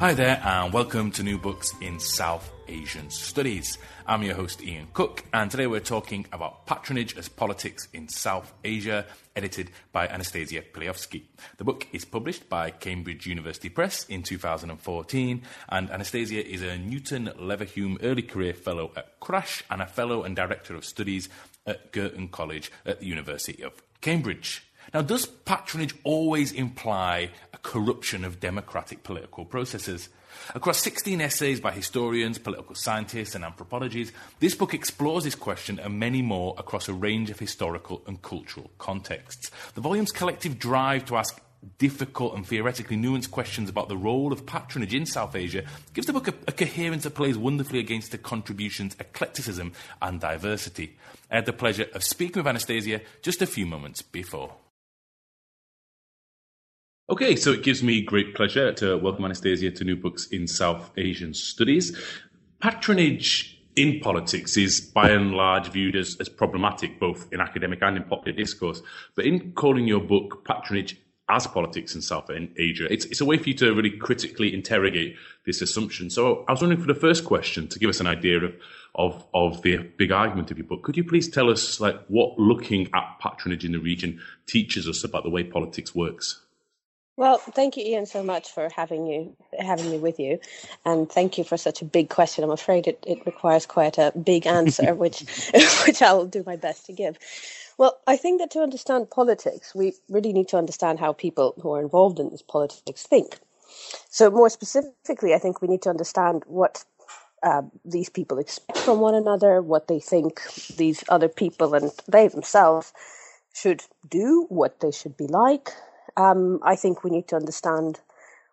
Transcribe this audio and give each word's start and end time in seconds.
Hi 0.00 0.12
there, 0.12 0.40
and 0.44 0.72
welcome 0.72 1.12
to 1.12 1.22
New 1.22 1.38
Books 1.38 1.72
in 1.80 2.00
South 2.00 2.50
Asian 2.68 3.08
Studies. 3.10 3.78
I'm 4.06 4.22
your 4.24 4.34
host, 4.34 4.62
Ian 4.62 4.88
Cook, 4.92 5.24
and 5.32 5.50
today 5.50 5.68
we're 5.68 5.80
talking 5.80 6.26
about 6.32 6.66
patronage 6.66 7.16
as 7.16 7.28
politics 7.28 7.88
in 7.92 8.08
South 8.08 8.52
Asia, 8.64 9.06
edited 9.36 9.70
by 9.92 10.08
Anastasia 10.08 10.62
Piliavsky. 10.62 11.22
The 11.58 11.64
book 11.64 11.86
is 11.92 12.04
published 12.04 12.48
by 12.48 12.70
Cambridge 12.70 13.26
University 13.26 13.68
Press 13.68 14.04
in 14.06 14.24
2014, 14.24 15.42
and 15.68 15.90
Anastasia 15.90 16.44
is 16.44 16.62
a 16.62 16.76
Newton 16.76 17.30
Leverhulme 17.38 17.98
Early 18.02 18.22
Career 18.22 18.52
Fellow 18.52 18.90
at 18.96 19.20
CRASSH 19.20 19.62
and 19.70 19.80
a 19.80 19.86
Fellow 19.86 20.24
and 20.24 20.34
Director 20.34 20.74
of 20.74 20.84
Studies 20.84 21.28
at 21.66 21.92
Girton 21.92 22.28
College 22.28 22.70
at 22.84 23.00
the 23.00 23.06
University 23.06 23.62
of 23.62 23.80
Cambridge. 24.00 24.66
Now, 24.92 25.00
does 25.00 25.24
patronage 25.24 25.94
always 26.04 26.52
imply 26.52 27.30
corruption 27.64 28.24
of 28.24 28.38
democratic 28.38 29.02
political 29.02 29.44
processes? 29.44 30.08
Across 30.54 30.78
16 30.78 31.20
essays 31.20 31.58
by 31.58 31.72
historians, 31.72 32.38
political 32.38 32.76
scientists, 32.76 33.34
and 33.34 33.44
anthropologists, 33.44 34.14
this 34.38 34.54
book 34.54 34.74
explores 34.74 35.24
this 35.24 35.34
question 35.34 35.80
and 35.80 35.98
many 35.98 36.22
more 36.22 36.54
across 36.58 36.88
a 36.88 36.92
range 36.92 37.30
of 37.30 37.40
historical 37.40 38.02
and 38.06 38.22
cultural 38.22 38.70
contexts. 38.78 39.50
The 39.74 39.80
volume's 39.80 40.12
collective 40.12 40.58
drive 40.58 41.06
to 41.06 41.16
ask 41.16 41.40
difficult 41.78 42.34
and 42.34 42.46
theoretically 42.46 42.96
nuanced 42.96 43.30
questions 43.30 43.70
about 43.70 43.88
the 43.88 43.96
role 43.96 44.32
of 44.32 44.44
patronage 44.44 44.94
in 44.94 45.06
South 45.06 45.34
Asia 45.34 45.64
gives 45.94 46.06
the 46.06 46.12
book 46.12 46.28
a, 46.28 46.34
a, 46.46 46.52
coherence 46.52 47.04
that 47.04 47.14
plays 47.14 47.38
wonderfully 47.38 47.78
against 47.78 48.10
the 48.10 48.18
contribution's 48.18 48.94
eclecticism 49.00 49.72
and 50.02 50.20
diversity. 50.20 50.96
I 51.30 51.36
had 51.36 51.46
the 51.46 51.54
pleasure 51.54 51.86
of 51.94 52.04
speaking 52.04 52.40
with 52.40 52.46
Anastasia 52.46 53.00
just 53.22 53.40
a 53.40 53.46
few 53.46 53.66
moments 53.66 54.02
before. 54.02 54.54
Okay, 57.10 57.36
so 57.36 57.52
it 57.52 57.62
gives 57.62 57.82
me 57.82 58.00
great 58.00 58.34
pleasure 58.34 58.72
to 58.72 58.96
welcome 58.96 59.26
Anastasia 59.26 59.70
to 59.70 59.84
New 59.84 59.94
Books 59.94 60.26
in 60.28 60.48
South 60.48 60.90
Asian 60.96 61.34
Studies. 61.34 61.94
Patronage 62.60 63.60
in 63.76 64.00
politics 64.00 64.56
is 64.56 64.80
by 64.80 65.10
and 65.10 65.32
large 65.32 65.68
viewed 65.68 65.96
as, 65.96 66.16
as 66.18 66.30
problematic, 66.30 66.98
both 66.98 67.30
in 67.30 67.42
academic 67.42 67.82
and 67.82 67.98
in 67.98 68.04
popular 68.04 68.34
discourse. 68.34 68.80
But 69.16 69.26
in 69.26 69.52
calling 69.52 69.86
your 69.86 70.00
book 70.00 70.46
Patronage 70.46 70.98
as 71.28 71.46
Politics 71.46 71.94
in 71.94 72.00
South 72.00 72.30
Asia, 72.30 72.90
it's, 72.90 73.04
it's 73.04 73.20
a 73.20 73.26
way 73.26 73.36
for 73.36 73.50
you 73.50 73.54
to 73.56 73.74
really 73.74 73.90
critically 73.90 74.54
interrogate 74.54 75.14
this 75.44 75.60
assumption. 75.60 76.08
So 76.08 76.42
I 76.48 76.52
was 76.52 76.62
wondering 76.62 76.80
for 76.80 76.90
the 76.90 76.98
first 76.98 77.26
question, 77.26 77.68
to 77.68 77.78
give 77.78 77.90
us 77.90 78.00
an 78.00 78.06
idea 78.06 78.42
of, 78.42 78.54
of, 78.94 79.26
of 79.34 79.60
the 79.60 79.76
big 79.98 80.10
argument 80.10 80.50
of 80.50 80.56
your 80.56 80.66
book, 80.66 80.82
could 80.82 80.96
you 80.96 81.04
please 81.04 81.28
tell 81.28 81.50
us 81.50 81.80
like 81.80 82.02
what 82.08 82.38
looking 82.38 82.88
at 82.94 83.18
patronage 83.20 83.66
in 83.66 83.72
the 83.72 83.78
region 83.78 84.22
teaches 84.46 84.88
us 84.88 85.04
about 85.04 85.22
the 85.22 85.30
way 85.30 85.44
politics 85.44 85.94
works? 85.94 86.40
Well, 87.16 87.38
thank 87.38 87.76
you, 87.76 87.84
Ian, 87.84 88.06
so 88.06 88.24
much 88.24 88.50
for 88.50 88.70
having 88.76 89.06
you 89.06 89.36
having 89.58 89.90
me 89.90 89.98
with 89.98 90.20
you, 90.20 90.40
and 90.84 91.10
thank 91.10 91.38
you 91.38 91.44
for 91.44 91.56
such 91.56 91.80
a 91.82 91.86
big 91.86 92.10
question. 92.10 92.44
I'm 92.44 92.50
afraid 92.50 92.88
it, 92.88 93.04
it 93.06 93.24
requires 93.26 93.66
quite 93.66 93.98
a 93.98 94.12
big 94.12 94.48
answer, 94.48 94.94
which 95.02 95.24
which 95.86 96.02
I'll 96.02 96.26
do 96.26 96.42
my 96.44 96.56
best 96.56 96.86
to 96.86 96.92
give. 96.92 97.18
Well, 97.78 97.98
I 98.08 98.16
think 98.16 98.40
that 98.40 98.50
to 98.52 98.60
understand 98.60 99.10
politics, 99.10 99.74
we 99.74 99.94
really 100.10 100.32
need 100.32 100.48
to 100.48 100.58
understand 100.58 101.00
how 101.00 101.12
people 101.12 101.54
who 101.62 101.72
are 101.74 101.82
involved 101.82 102.20
in 102.20 102.30
this 102.30 102.42
politics 102.42 103.04
think. 103.04 103.38
So, 104.10 104.30
more 104.30 104.50
specifically, 104.50 105.34
I 105.34 105.38
think 105.38 105.62
we 105.62 105.68
need 105.68 105.82
to 105.82 105.90
understand 105.90 106.44
what 106.46 106.84
uh, 107.42 107.62
these 107.84 108.10
people 108.10 108.38
expect 108.38 108.78
from 108.78 109.00
one 109.00 109.14
another, 109.14 109.62
what 109.62 109.88
they 109.88 110.00
think 110.00 110.40
these 110.76 111.04
other 111.08 111.28
people 111.28 111.74
and 111.74 111.92
they 112.08 112.28
themselves 112.28 112.92
should 113.54 113.84
do, 114.10 114.46
what 114.50 114.80
they 114.80 114.92
should 114.92 115.16
be 115.16 115.26
like, 115.28 115.70
um, 116.16 116.60
I 116.62 116.76
think 116.76 117.04
we 117.04 117.10
need 117.10 117.28
to 117.28 117.36
understand 117.36 118.00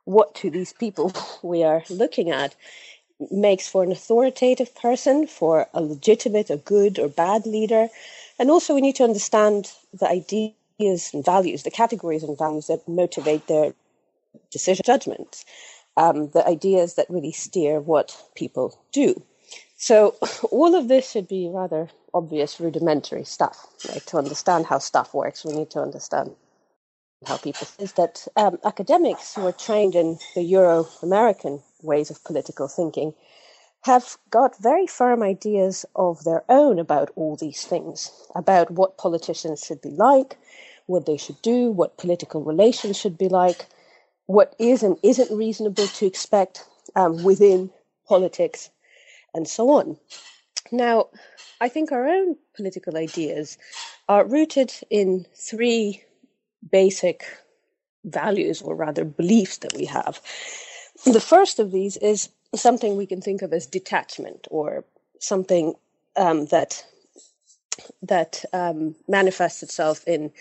what 0.06 0.34
to 0.36 0.50
these 0.50 0.74
people 0.74 1.14
we 1.44 1.64
are 1.64 1.84
looking 1.90 2.32
at 2.32 2.56
makes 3.30 3.68
for 3.68 3.84
an 3.84 3.92
authoritative 3.92 4.74
person, 4.76 5.28
for 5.28 5.68
a 5.74 5.82
legitimate, 5.82 6.50
a 6.50 6.58
good 6.58 6.98
or 6.98 7.08
bad 7.08 7.46
leader. 7.46 7.88
And 8.40 8.50
also, 8.50 8.74
we 8.74 8.82
need 8.82 8.96
to 8.96 9.04
understand 9.04 9.72
the 9.94 10.08
ideas 10.08 11.12
and 11.14 11.24
values, 11.24 11.64
the 11.64 11.72
categories 11.72 12.24
and 12.24 12.38
values 12.38 12.68
that 12.68 12.88
motivate 12.88 13.46
their 13.48 13.74
decision 14.50 14.84
judgments, 14.86 15.46
um, 15.98 16.30
the 16.30 16.48
ideas 16.48 16.96
that 16.96 17.10
really 17.10 17.32
steer 17.32 17.80
what 17.80 18.18
people 18.34 18.80
do. 18.92 19.22
So, 19.78 20.16
all 20.52 20.74
of 20.76 20.88
this 20.88 21.12
should 21.12 21.28
be 21.28 21.50
rather 21.54 21.90
obvious, 22.14 22.60
rudimentary 22.60 23.24
stuff. 23.24 23.68
Right? 23.88 24.06
To 24.08 24.18
understand 24.18 24.66
how 24.66 24.80
stuff 24.80 25.14
works, 25.14 25.46
we 25.46 25.54
need 25.54 25.70
to 25.72 25.80
understand 25.80 26.36
how 27.26 27.38
people 27.38 27.68
is 27.80 27.94
that 27.94 28.28
um, 28.36 28.58
academics 28.66 29.36
who 29.36 29.46
are 29.46 29.52
trained 29.52 29.96
in 29.96 30.18
the 30.36 30.42
Euro 30.42 30.88
American 31.04 31.62
ways 31.84 32.10
of 32.10 32.24
political 32.24 32.68
thinking 32.68 33.14
have 33.84 34.18
got 34.30 34.62
very 34.62 34.88
firm 34.88 35.24
ideas 35.24 35.86
of 35.96 36.24
their 36.24 36.44
own 36.50 36.80
about 36.80 37.12
all 37.16 37.36
these 37.36 37.66
things, 37.66 38.12
about 38.36 38.70
what 38.72 38.98
politicians 38.98 39.64
should 39.66 39.82
be 39.82 39.90
like, 39.90 40.38
what 40.86 41.06
they 41.06 41.18
should 41.18 41.42
do, 41.42 41.72
what 41.72 41.98
political 41.98 42.44
relations 42.44 42.98
should 42.98 43.18
be 43.18 43.30
like, 43.30 43.66
what 44.28 44.56
is 44.60 44.84
and 44.84 44.98
isn't 45.04 45.36
reasonable 45.36 45.88
to 45.88 46.06
expect 46.06 46.66
um, 46.96 47.24
within 47.24 47.72
politics, 48.08 48.70
and 49.34 49.48
so 49.48 49.70
on. 49.70 49.98
Now, 50.72 51.08
I 51.60 51.70
think 51.70 51.92
our 51.92 52.08
own 52.08 52.36
political 52.56 52.98
ideas 52.98 53.58
are 54.08 54.26
rooted 54.26 54.74
in 54.90 55.26
three 55.36 56.04
basic 56.70 57.26
values, 58.04 58.62
or 58.62 58.76
rather 58.76 59.06
beliefs, 59.06 59.58
that 59.58 59.74
we 59.74 59.86
have. 59.86 60.22
The 61.06 61.22
first 61.22 61.60
of 61.60 61.72
these 61.72 61.98
is 61.98 62.30
something 62.56 62.96
we 62.96 63.06
can 63.06 63.22
think 63.22 63.42
of 63.42 63.54
as 63.54 63.66
detachment, 63.66 64.48
or 64.52 64.86
something 65.20 65.76
um, 66.16 66.46
that 66.48 66.86
that 68.02 68.44
um, 68.54 68.96
manifests 69.08 69.64
itself 69.64 70.04
in 70.08 70.32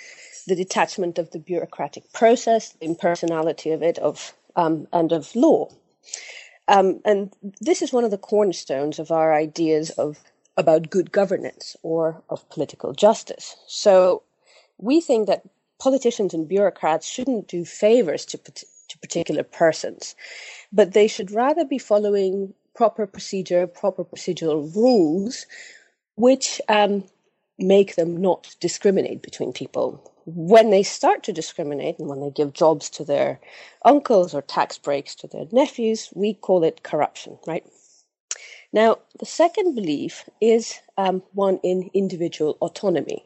the 0.46 0.56
detachment 0.56 1.18
of 1.18 1.30
the 1.30 1.38
bureaucratic 1.38 2.12
process, 2.12 2.70
the 2.70 2.86
impersonality 2.86 3.70
of 3.70 3.82
it, 3.82 3.98
of 3.98 4.34
um, 4.56 4.86
and 4.92 5.12
of 5.12 5.34
law. 5.34 5.68
Um, 6.68 7.00
and 7.04 7.32
this 7.60 7.82
is 7.82 7.92
one 7.92 8.04
of 8.04 8.10
the 8.10 8.18
cornerstones 8.18 8.98
of 8.98 9.10
our 9.10 9.34
ideas 9.34 9.90
of 9.90 10.18
about 10.56 10.90
good 10.90 11.10
governance 11.10 11.76
or 11.82 12.22
of 12.28 12.48
political 12.50 12.92
justice. 12.92 13.56
So 13.66 14.22
we 14.78 15.00
think 15.00 15.26
that 15.26 15.42
politicians 15.80 16.34
and 16.34 16.48
bureaucrats 16.48 17.08
shouldn't 17.08 17.48
do 17.48 17.64
favors 17.64 18.24
to, 18.26 18.38
to 18.38 18.98
particular 18.98 19.42
persons, 19.42 20.14
but 20.72 20.92
they 20.92 21.08
should 21.08 21.32
rather 21.32 21.64
be 21.64 21.78
following 21.78 22.54
proper 22.74 23.06
procedure, 23.06 23.66
proper 23.66 24.04
procedural 24.04 24.74
rules, 24.76 25.46
which 26.16 26.60
um, 26.68 27.02
make 27.58 27.96
them 27.96 28.20
not 28.20 28.54
discriminate 28.60 29.22
between 29.22 29.52
people. 29.52 30.12
When 30.26 30.70
they 30.70 30.82
start 30.82 31.22
to 31.24 31.32
discriminate 31.32 31.98
and 31.98 32.08
when 32.08 32.20
they 32.20 32.30
give 32.30 32.52
jobs 32.52 32.90
to 32.90 33.04
their 33.04 33.40
uncles 33.84 34.34
or 34.34 34.42
tax 34.42 34.78
breaks 34.78 35.14
to 35.16 35.26
their 35.26 35.46
nephews, 35.50 36.10
we 36.14 36.34
call 36.34 36.62
it 36.62 36.82
corruption, 36.84 37.38
right? 37.46 37.66
Now, 38.72 38.98
the 39.18 39.26
second 39.26 39.74
belief 39.74 40.28
is 40.40 40.78
um, 40.96 41.22
one 41.32 41.58
in 41.64 41.90
individual 41.92 42.56
autonomy 42.60 43.24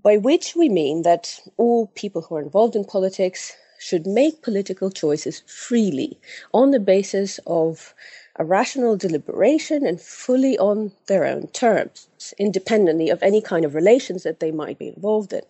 by 0.00 0.16
which 0.16 0.54
we 0.56 0.68
mean 0.68 1.02
that 1.02 1.40
all 1.56 1.88
people 1.88 2.22
who 2.22 2.36
are 2.36 2.42
involved 2.42 2.76
in 2.76 2.84
politics 2.84 3.52
should 3.78 4.06
make 4.06 4.42
political 4.42 4.90
choices 4.90 5.42
freely 5.46 6.18
on 6.54 6.70
the 6.70 6.80
basis 6.80 7.40
of 7.46 7.94
a 8.36 8.44
rational 8.44 8.96
deliberation 8.96 9.84
and 9.84 10.00
fully 10.00 10.56
on 10.58 10.92
their 11.06 11.24
own 11.24 11.46
terms, 11.48 12.08
independently 12.38 13.10
of 13.10 13.22
any 13.22 13.42
kind 13.42 13.64
of 13.64 13.74
relations 13.74 14.22
that 14.22 14.40
they 14.40 14.50
might 14.50 14.78
be 14.78 14.88
involved 14.88 15.32
in. 15.32 15.42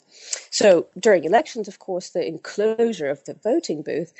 So 0.51 0.87
during 0.99 1.25
elections, 1.25 1.69
of 1.69 1.79
course, 1.79 2.11
the 2.11 2.27
enclosure 2.27 3.09
of 3.09 3.23
the 3.25 3.35
voting 3.35 3.83
booth 3.83 4.13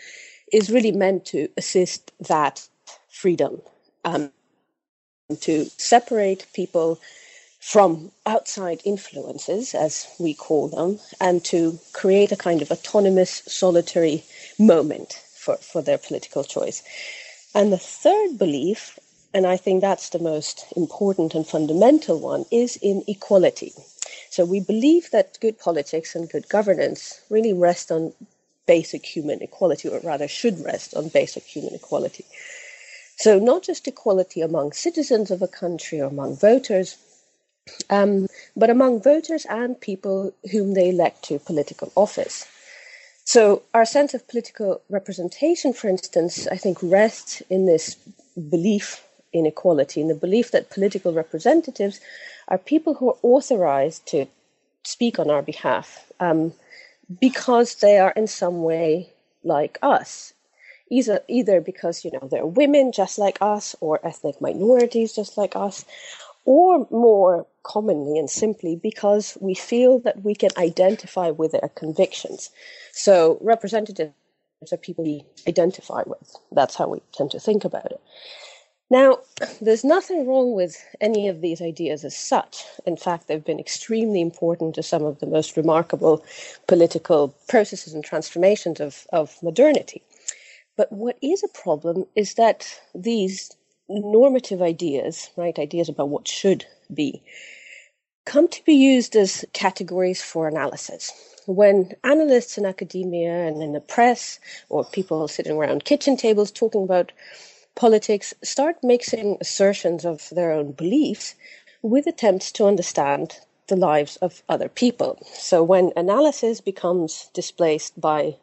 is 0.53 0.71
really 0.71 0.93
meant 0.93 1.25
to 1.27 1.49
assist 1.57 2.13
that 2.21 2.69
freedom, 3.09 3.61
um, 4.05 4.31
to 5.41 5.65
separate 5.65 6.47
people 6.53 7.01
from 7.63 8.11
outside 8.27 8.83
influences, 8.85 9.73
as 9.73 10.09
we 10.19 10.35
call 10.35 10.67
them, 10.67 10.99
and 11.21 11.45
to 11.45 11.79
create 11.93 12.33
a 12.33 12.37
kind 12.37 12.61
of 12.61 12.73
autonomous, 12.73 13.41
solitary 13.47 14.25
moment 14.59 15.23
for, 15.33 15.57
for 15.59 15.81
their 15.81 15.97
political 15.97 16.43
choice. 16.43 16.83
And 17.55 17.73
the 17.73 17.79
third 17.79 18.37
belief, 18.37 18.99
and 19.33 19.47
I 19.47 19.57
think 19.57 19.81
that's 19.81 20.09
the 20.09 20.19
most 20.19 20.67
important 20.77 21.37
and 21.37 21.47
fundamental 21.47 22.19
one, 22.19 22.47
is 22.51 22.77
in 22.83 23.05
equality. 23.07 23.73
So 24.29 24.45
we 24.45 24.59
believe 24.59 25.13
that 25.13 25.39
good 25.41 25.57
politics 25.61 26.17
and 26.17 26.29
good 26.29 26.49
governance 26.49 27.21
really 27.31 27.53
rest 27.53 27.93
on 27.93 28.13
basic 28.67 29.07
human 29.07 29.41
equality, 29.41 29.89
or 29.89 30.01
rather 30.01 30.27
should 30.27 30.65
rest 30.65 30.95
on 30.95 31.11
basic 31.11 31.45
human 31.45 31.75
equality. 31.75 32.25
So 33.19 33.39
not 33.39 33.63
just 33.63 33.87
equality 33.87 34.41
among 34.41 34.73
citizens 34.73 35.31
of 35.31 35.43
a 35.43 35.49
country 35.49 36.01
or 36.01 36.07
among 36.07 36.37
voters, 36.37 36.97
um, 37.91 38.27
but 38.57 38.71
among 38.71 39.03
voters 39.03 39.47
and 39.49 39.81
people 39.81 40.35
whom 40.51 40.75
they 40.75 40.91
elect 40.91 41.23
to 41.25 41.39
political 41.39 41.93
office. 41.95 42.47
So, 43.25 43.63
our 43.73 43.85
sense 43.85 44.15
of 44.15 44.27
political 44.27 44.83
representation, 44.91 45.73
for 45.73 45.89
instance, 45.89 46.49
I 46.49 46.57
think 46.57 46.79
rests 46.83 47.41
in 47.49 47.67
this 47.67 47.97
belief 48.51 49.07
in 49.33 49.47
equality, 49.47 50.01
in 50.01 50.09
the 50.09 50.15
belief 50.15 50.51
that 50.51 50.71
political 50.71 51.13
representatives 51.13 52.01
are 52.49 52.59
people 52.59 52.95
who 52.95 53.11
are 53.11 53.19
authorized 53.23 54.07
to 54.07 54.27
speak 54.85 55.19
on 55.19 55.31
our 55.31 55.41
behalf 55.43 56.13
um, 56.21 56.53
because 57.21 57.77
they 57.77 57.99
are 57.99 58.13
in 58.17 58.27
some 58.27 58.63
way 58.63 59.09
like 59.45 59.79
us. 59.83 60.35
Either, 60.91 61.21
either 61.29 61.61
because 61.61 62.05
you 62.05 62.11
know 62.11 62.29
they're 62.31 62.45
women 62.45 62.93
just 62.93 63.19
like 63.19 63.39
us, 63.41 63.75
or 63.81 63.99
ethnic 64.05 64.41
minorities 64.43 65.15
just 65.15 65.39
like 65.39 65.57
us, 65.57 65.87
or 66.45 66.87
more 66.91 67.47
commonly 67.63 68.19
and 68.19 68.29
simply 68.29 68.77
because 68.77 69.39
we 69.41 69.55
feel 69.55 69.99
that 70.01 70.23
we 70.25 70.35
can 70.35 70.51
identify 70.57 71.31
with 71.31 71.53
their 71.53 71.71
convictions. 71.75 72.51
So 72.93 73.39
representatives 73.41 74.13
are 74.73 74.77
people 74.77 75.05
we 75.05 75.25
identify 75.47 76.03
with. 76.07 76.37
That's 76.53 76.77
how 76.77 76.89
we 76.89 77.01
tend 77.13 77.31
to 77.33 77.41
think 77.41 77.65
about 77.65 77.87
it. 77.87 78.01
Now, 78.91 79.21
there's 79.63 79.85
nothing 79.85 80.27
wrong 80.27 80.53
with 80.53 80.77
any 81.01 81.27
of 81.27 81.41
these 81.41 81.63
ideas 81.63 82.05
as 82.05 82.15
such. 82.15 82.63
In 82.85 82.99
fact, 82.99 83.27
they've 83.27 83.43
been 83.43 83.59
extremely 83.59 84.21
important 84.21 84.75
to 84.75 84.83
some 84.83 85.03
of 85.03 85.19
the 85.19 85.27
most 85.27 85.57
remarkable 85.57 86.23
political 86.69 87.35
processes 87.49 87.95
and 87.95 88.05
transformations 88.05 88.81
of, 88.81 89.07
of 89.11 89.43
modernity. 89.43 90.03
But 90.77 90.93
what 90.93 91.17
is 91.23 91.43
a 91.43 91.49
problem 91.49 92.05
is 92.15 92.35
that 92.35 92.81
these 92.95 93.51
normative 93.89 94.61
ideas, 94.61 95.31
right, 95.37 95.59
ideas 95.59 95.89
about 95.89 96.11
what 96.11 96.29
should 96.29 96.67
be, 96.95 97.23
come 98.25 98.49
to 98.49 98.65
be 98.65 98.75
used 98.75 99.17
as 99.17 99.45
categories 99.53 100.23
for 100.23 100.47
analysis. 100.47 101.13
When 101.47 101.95
analysts 102.05 102.57
in 102.57 102.65
academia 102.65 103.33
and 103.33 103.63
in 103.63 103.73
the 103.73 103.81
press, 103.81 104.39
or 104.69 104.85
people 104.85 105.27
sitting 105.27 105.57
around 105.57 105.85
kitchen 105.85 106.17
tables 106.17 106.53
talking 106.53 106.85
about 106.85 107.11
politics, 107.75 108.33
start 108.43 108.77
mixing 108.83 109.39
assertions 109.41 110.05
of 110.05 110.29
their 110.31 110.53
own 110.53 110.73
beliefs 110.73 111.35
with 111.83 112.07
attempts 112.07 112.53
to 112.53 112.67
understand 112.67 113.41
the 113.67 113.77
lives 113.77 114.17
of 114.17 114.43
other 114.49 114.69
people. 114.69 115.19
So 115.33 115.63
when 115.63 115.93
analysis 115.97 116.61
becomes 116.61 117.29
displaced 117.35 118.01
by 118.01 118.37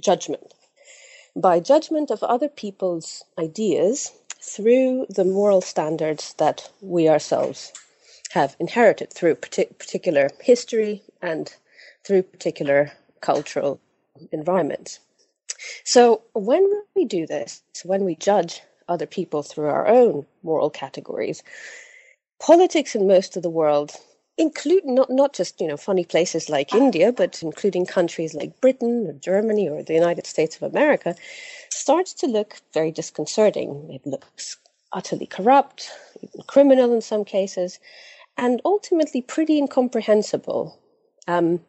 judgment, 0.00 0.54
by 1.36 1.60
judgment 1.60 2.10
of 2.10 2.22
other 2.24 2.48
people's 2.48 3.24
ideas 3.38 4.12
through 4.40 5.06
the 5.08 5.24
moral 5.24 5.60
standards 5.60 6.34
that 6.38 6.68
we 6.80 7.08
ourselves 7.08 7.72
have 8.30 8.56
inherited 8.60 9.12
through 9.12 9.34
particular 9.34 10.30
history 10.40 11.02
and 11.20 11.54
through 12.04 12.22
particular 12.22 12.92
cultural 13.20 13.80
environments. 14.32 15.00
So 15.84 16.22
when 16.34 16.68
we 16.94 17.04
do 17.04 17.26
this, 17.26 17.62
when 17.84 18.04
we 18.04 18.14
judge 18.14 18.62
other 18.88 19.06
people 19.06 19.42
through 19.42 19.68
our 19.68 19.86
own 19.86 20.26
moral 20.42 20.70
categories, 20.70 21.42
politics 22.40 22.94
in 22.94 23.06
most 23.06 23.36
of 23.36 23.42
the 23.42 23.50
world 23.50 23.92
including 24.40 24.94
not, 24.94 25.10
not 25.10 25.34
just 25.34 25.60
you 25.60 25.68
know 25.68 25.76
funny 25.76 26.04
places 26.04 26.48
like 26.48 26.74
India, 26.74 27.12
but 27.12 27.42
including 27.42 27.84
countries 27.84 28.34
like 28.34 28.60
Britain 28.60 29.06
or 29.06 29.12
Germany 29.12 29.68
or 29.68 29.82
the 29.82 29.94
United 29.94 30.26
States 30.26 30.56
of 30.56 30.62
America, 30.62 31.14
starts 31.70 32.14
to 32.14 32.26
look 32.26 32.56
very 32.72 32.90
disconcerting. 32.90 33.90
It 33.90 34.06
looks 34.06 34.56
utterly 34.92 35.26
corrupt, 35.26 35.90
even 36.22 36.42
criminal 36.46 36.94
in 36.94 37.02
some 37.02 37.24
cases, 37.24 37.78
and 38.40 38.60
ultimately 38.64 39.20
pretty 39.20 39.58
incomprehensible 39.58 40.80
um, 41.28 41.60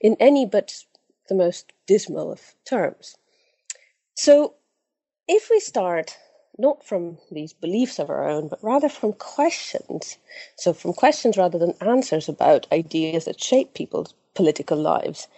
in 0.00 0.16
any 0.18 0.46
but 0.46 0.82
the 1.28 1.34
most 1.34 1.72
dismal 1.86 2.32
of 2.32 2.54
terms. 2.64 3.16
So, 4.14 4.54
if 5.28 5.50
we 5.50 5.60
start 5.60 6.16
not 6.58 6.84
from 6.84 7.18
these 7.30 7.52
beliefs 7.52 7.98
of 7.98 8.10
our 8.10 8.28
own, 8.28 8.48
but 8.48 8.62
rather 8.62 8.88
from 8.88 9.12
questions. 9.12 10.16
So, 10.56 10.72
from 10.72 10.92
questions 10.92 11.36
rather 11.36 11.58
than 11.58 11.74
answers 11.80 12.28
about 12.28 12.66
ideas 12.72 13.26
that 13.26 13.42
shape 13.42 13.74
people's 13.74 14.14
political 14.34 14.78
lives. 14.78 15.28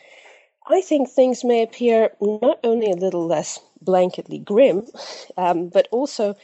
I 0.68 0.80
think 0.80 1.08
things 1.08 1.44
may 1.44 1.62
appear 1.62 2.10
not 2.20 2.58
only 2.64 2.90
a 2.90 2.96
little 2.96 3.26
less 3.26 3.60
blanketly 3.84 4.44
grim, 4.44 4.86
um, 5.36 5.68
but 5.68 5.88
also 5.90 6.36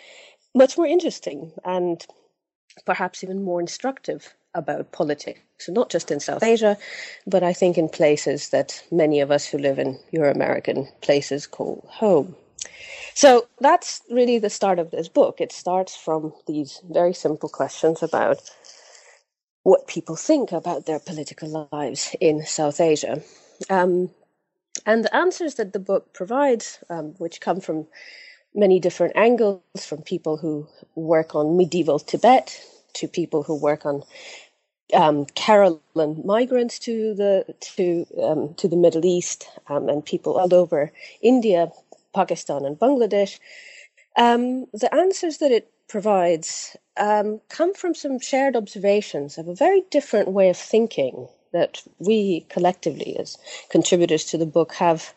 much 0.55 0.77
more 0.77 0.87
interesting 0.87 1.53
and 1.65 2.07
perhaps 2.85 3.23
even 3.23 3.43
more 3.43 3.61
instructive 3.61 4.35
about 4.55 4.93
politics. 4.93 5.41
So 5.59 5.73
not 5.73 5.91
just 5.91 6.11
in 6.11 6.21
South 6.21 6.43
Asia, 6.43 6.77
but 7.27 7.43
I 7.43 7.53
think 7.53 7.79
in 7.79 7.89
places 7.89 8.51
that 8.51 8.83
many 8.91 9.21
of 9.21 9.31
us 9.31 9.47
who 9.47 9.59
live 9.59 9.79
in 9.79 9.99
Euro 10.11 10.31
American 10.31 10.89
places 11.01 11.47
call 11.47 11.85
home. 11.89 12.35
So 13.15 13.47
that's 13.61 14.03
really 14.11 14.39
the 14.39 14.51
start 14.51 14.79
of 14.79 14.91
this 14.91 15.09
book. 15.09 15.41
It 15.41 15.53
starts 15.53 15.97
from 15.97 16.33
these 16.47 16.81
very 16.91 17.15
simple 17.15 17.49
questions 17.49 18.03
about 18.03 18.41
what 19.63 19.87
people 19.87 20.17
think 20.17 20.53
about 20.53 20.87
their 20.87 20.99
political 20.99 21.69
lives 21.73 22.17
in 22.21 22.45
South 22.45 22.81
Asia. 22.81 23.23
Um, 23.71 24.11
and 24.87 25.05
the 25.05 25.15
answers 25.15 25.55
that 25.55 25.73
the 25.73 25.79
book 25.79 26.13
provides, 26.13 26.79
um, 26.91 27.15
which 27.19 27.41
come 27.41 27.61
from 27.61 27.87
many 28.55 28.81
different 28.81 29.17
angles, 29.17 29.63
from 29.87 30.03
people 30.03 30.39
who 30.39 30.69
work 30.97 31.35
on 31.35 31.57
medieval 31.57 31.99
Tibet 32.01 32.61
to 32.95 33.09
people 33.09 33.43
who 33.45 33.57
work 33.57 33.87
on 33.87 34.03
um, 34.95 35.27
migrants 36.25 36.79
to 36.81 37.15
the 37.15 37.55
to 37.61 38.07
um, 38.23 38.55
to 38.57 38.69
the 38.69 38.77
Middle 38.77 39.07
East 39.07 39.49
um, 39.69 39.89
and 39.89 40.05
people 40.05 40.39
all 40.39 40.55
over 40.55 40.93
India 41.23 41.71
Pakistan 42.15 42.65
and 42.67 42.79
Bangladesh, 42.79 43.39
um, 44.17 44.67
the 44.75 44.95
answers 44.95 45.39
that 45.39 45.53
it 45.53 45.71
provides 45.89 46.77
um, 46.99 47.41
come 47.51 47.75
from 47.75 47.95
some 47.95 48.21
shared 48.21 48.57
observations 48.57 49.39
of 49.39 49.49
a 49.49 49.55
very 49.55 49.83
different 49.91 50.31
way 50.31 50.51
of 50.51 50.59
thinking 50.59 51.29
that 51.53 51.83
we 52.01 52.47
collectively, 52.51 53.17
as 53.19 53.39
contributors 53.71 54.25
to 54.27 54.39
the 54.39 54.47
book, 54.47 54.75
have 54.75 55.15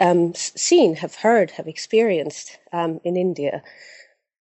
um, 0.00 0.34
seen, 0.34 0.96
have 0.96 1.14
heard, 1.14 1.50
have 1.52 1.68
experienced 1.68 2.58
um, 2.72 3.00
in 3.04 3.16
India. 3.16 3.62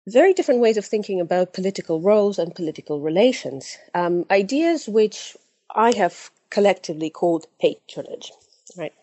Very 0.07 0.33
different 0.33 0.61
ways 0.61 0.77
of 0.77 0.85
thinking 0.85 1.19
about 1.19 1.53
political 1.53 2.01
roles 2.01 2.39
and 2.39 2.55
political 2.55 3.01
relations. 3.01 3.77
Um, 3.93 4.25
ideas 4.31 4.87
which 4.87 5.35
I 5.75 5.95
have 5.95 6.31
collectively 6.49 7.09
called 7.09 7.47
patronage. 7.59 8.31
Right. 8.77 8.93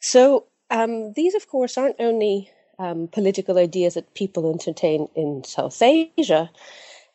So 0.00 0.46
um, 0.70 1.12
these, 1.12 1.34
of 1.34 1.48
course, 1.48 1.76
aren't 1.76 1.96
only 1.98 2.50
um, 2.78 3.08
political 3.08 3.58
ideas 3.58 3.94
that 3.94 4.14
people 4.14 4.50
entertain 4.50 5.08
in 5.14 5.44
South 5.44 5.80
Asia. 5.82 6.50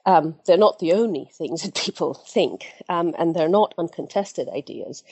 Um, 0.05 0.35
they're 0.45 0.57
not 0.57 0.79
the 0.79 0.93
only 0.93 1.29
things 1.33 1.61
that 1.63 1.75
people 1.75 2.13
think, 2.13 2.67
and 2.87 3.35
they're 3.35 3.49
not 3.49 3.73
uncontested 3.77 4.47
ideas, 4.49 5.03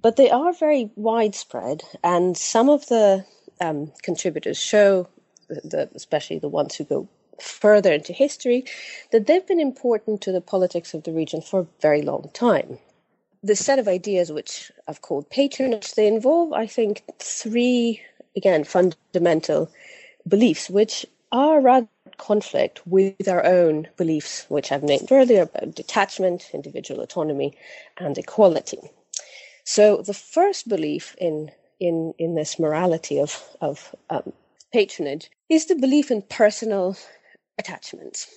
but 0.00 0.16
they 0.16 0.30
are 0.30 0.52
very 0.52 0.90
widespread. 0.96 1.82
And 2.04 2.36
some 2.36 2.68
of 2.68 2.86
the 2.88 3.24
um, 3.60 3.92
contributors 4.02 4.58
show, 4.58 5.08
the, 5.48 5.88
especially 5.94 6.38
the 6.38 6.48
ones 6.48 6.74
who 6.74 6.84
go 6.84 7.08
further 7.40 7.92
into 7.92 8.12
history, 8.12 8.64
that 9.12 9.26
they've 9.26 9.46
been 9.46 9.60
important 9.60 10.22
to 10.22 10.32
the 10.32 10.40
politics 10.40 10.94
of 10.94 11.04
the 11.04 11.12
region 11.12 11.40
for 11.42 11.60
a 11.60 11.66
very 11.80 12.02
long 12.02 12.30
time 12.32 12.78
the 13.46 13.56
set 13.56 13.78
of 13.78 13.88
ideas 13.88 14.32
which 14.32 14.72
I've 14.88 15.02
called 15.02 15.30
patronage, 15.30 15.94
they 15.94 16.06
involve, 16.08 16.52
I 16.52 16.66
think, 16.66 17.02
three, 17.20 18.02
again, 18.34 18.64
fundamental 18.64 19.70
beliefs, 20.26 20.68
which 20.68 21.06
are 21.32 21.60
rather 21.60 21.88
conflict 22.18 22.84
with 22.86 23.28
our 23.28 23.44
own 23.44 23.88
beliefs, 23.96 24.46
which 24.48 24.72
I've 24.72 24.82
named 24.82 25.08
earlier 25.12 25.42
about 25.42 25.74
detachment, 25.74 26.50
individual 26.54 27.00
autonomy, 27.00 27.56
and 27.98 28.16
equality. 28.18 28.78
So 29.66 29.98
the 29.98 30.14
first 30.14 30.68
belief 30.68 31.16
in 31.20 31.52
in 31.80 32.14
in 32.18 32.36
this 32.36 32.58
morality 32.60 33.20
of 33.20 33.42
of 33.62 33.94
um, 34.10 34.32
patronage 34.72 35.30
is 35.50 35.66
the 35.66 35.76
belief 35.76 36.10
in 36.12 36.22
personal 36.22 36.96
attachments. 37.58 38.28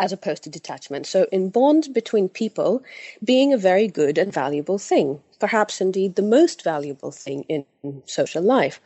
as 0.00 0.12
opposed 0.12 0.44
to 0.44 0.50
detachment. 0.50 1.06
So, 1.06 1.26
in 1.32 1.50
bonds 1.50 1.88
between 1.88 2.28
people 2.28 2.82
being 3.24 3.52
a 3.52 3.58
very 3.58 3.88
good 3.88 4.18
and 4.18 4.32
valuable 4.32 4.78
thing, 4.78 5.20
perhaps 5.40 5.80
indeed 5.80 6.16
the 6.16 6.22
most 6.22 6.64
valuable 6.64 7.12
thing 7.12 7.44
in 7.48 7.64
social 8.06 8.42
life. 8.42 8.80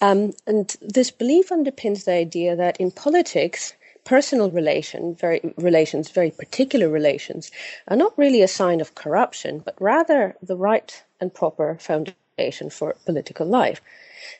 Um, 0.00 0.32
and 0.46 0.76
this 0.82 1.10
belief 1.10 1.50
underpins 1.50 2.04
the 2.04 2.12
idea 2.12 2.56
that 2.56 2.78
in 2.78 2.90
politics, 2.92 3.74
personal 4.04 4.50
relation, 4.50 5.14
very 5.14 5.40
relations, 5.56 6.10
very 6.10 6.30
particular 6.30 6.88
relations, 6.88 7.50
are 7.88 7.96
not 7.96 8.16
really 8.18 8.42
a 8.42 8.48
sign 8.48 8.80
of 8.80 8.94
corruption, 8.94 9.60
but 9.64 9.80
rather 9.80 10.36
the 10.42 10.56
right 10.56 11.02
and 11.20 11.32
proper 11.32 11.76
foundation 11.80 12.70
for 12.70 12.96
political 13.06 13.46
life. 13.46 13.80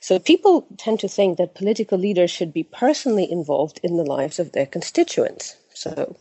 So 0.00 0.19
people 0.19 0.66
tend 0.76 1.00
to 1.00 1.09
think 1.09 1.38
that 1.38 1.54
political 1.54 1.99
leaders 1.99 2.31
should 2.31 2.52
be 2.52 2.64
personally 2.64 3.31
involved 3.31 3.81
in 3.83 3.97
the 3.97 4.04
lives 4.04 4.38
of 4.38 4.52
their 4.52 4.66
constituents. 4.66 5.57
So 5.75 6.16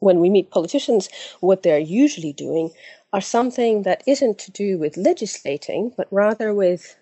when 0.00 0.20
we 0.20 0.30
meet 0.30 0.50
politicians, 0.50 1.08
what 1.40 1.62
they're 1.62 1.78
usually 1.78 2.32
doing 2.32 2.70
are 3.12 3.20
something 3.20 3.82
that 3.82 4.02
isn't 4.06 4.38
to 4.38 4.50
do 4.50 4.78
with 4.78 4.96
legislating, 4.96 5.92
but 5.96 6.08
rather 6.10 6.54
with 6.54 6.96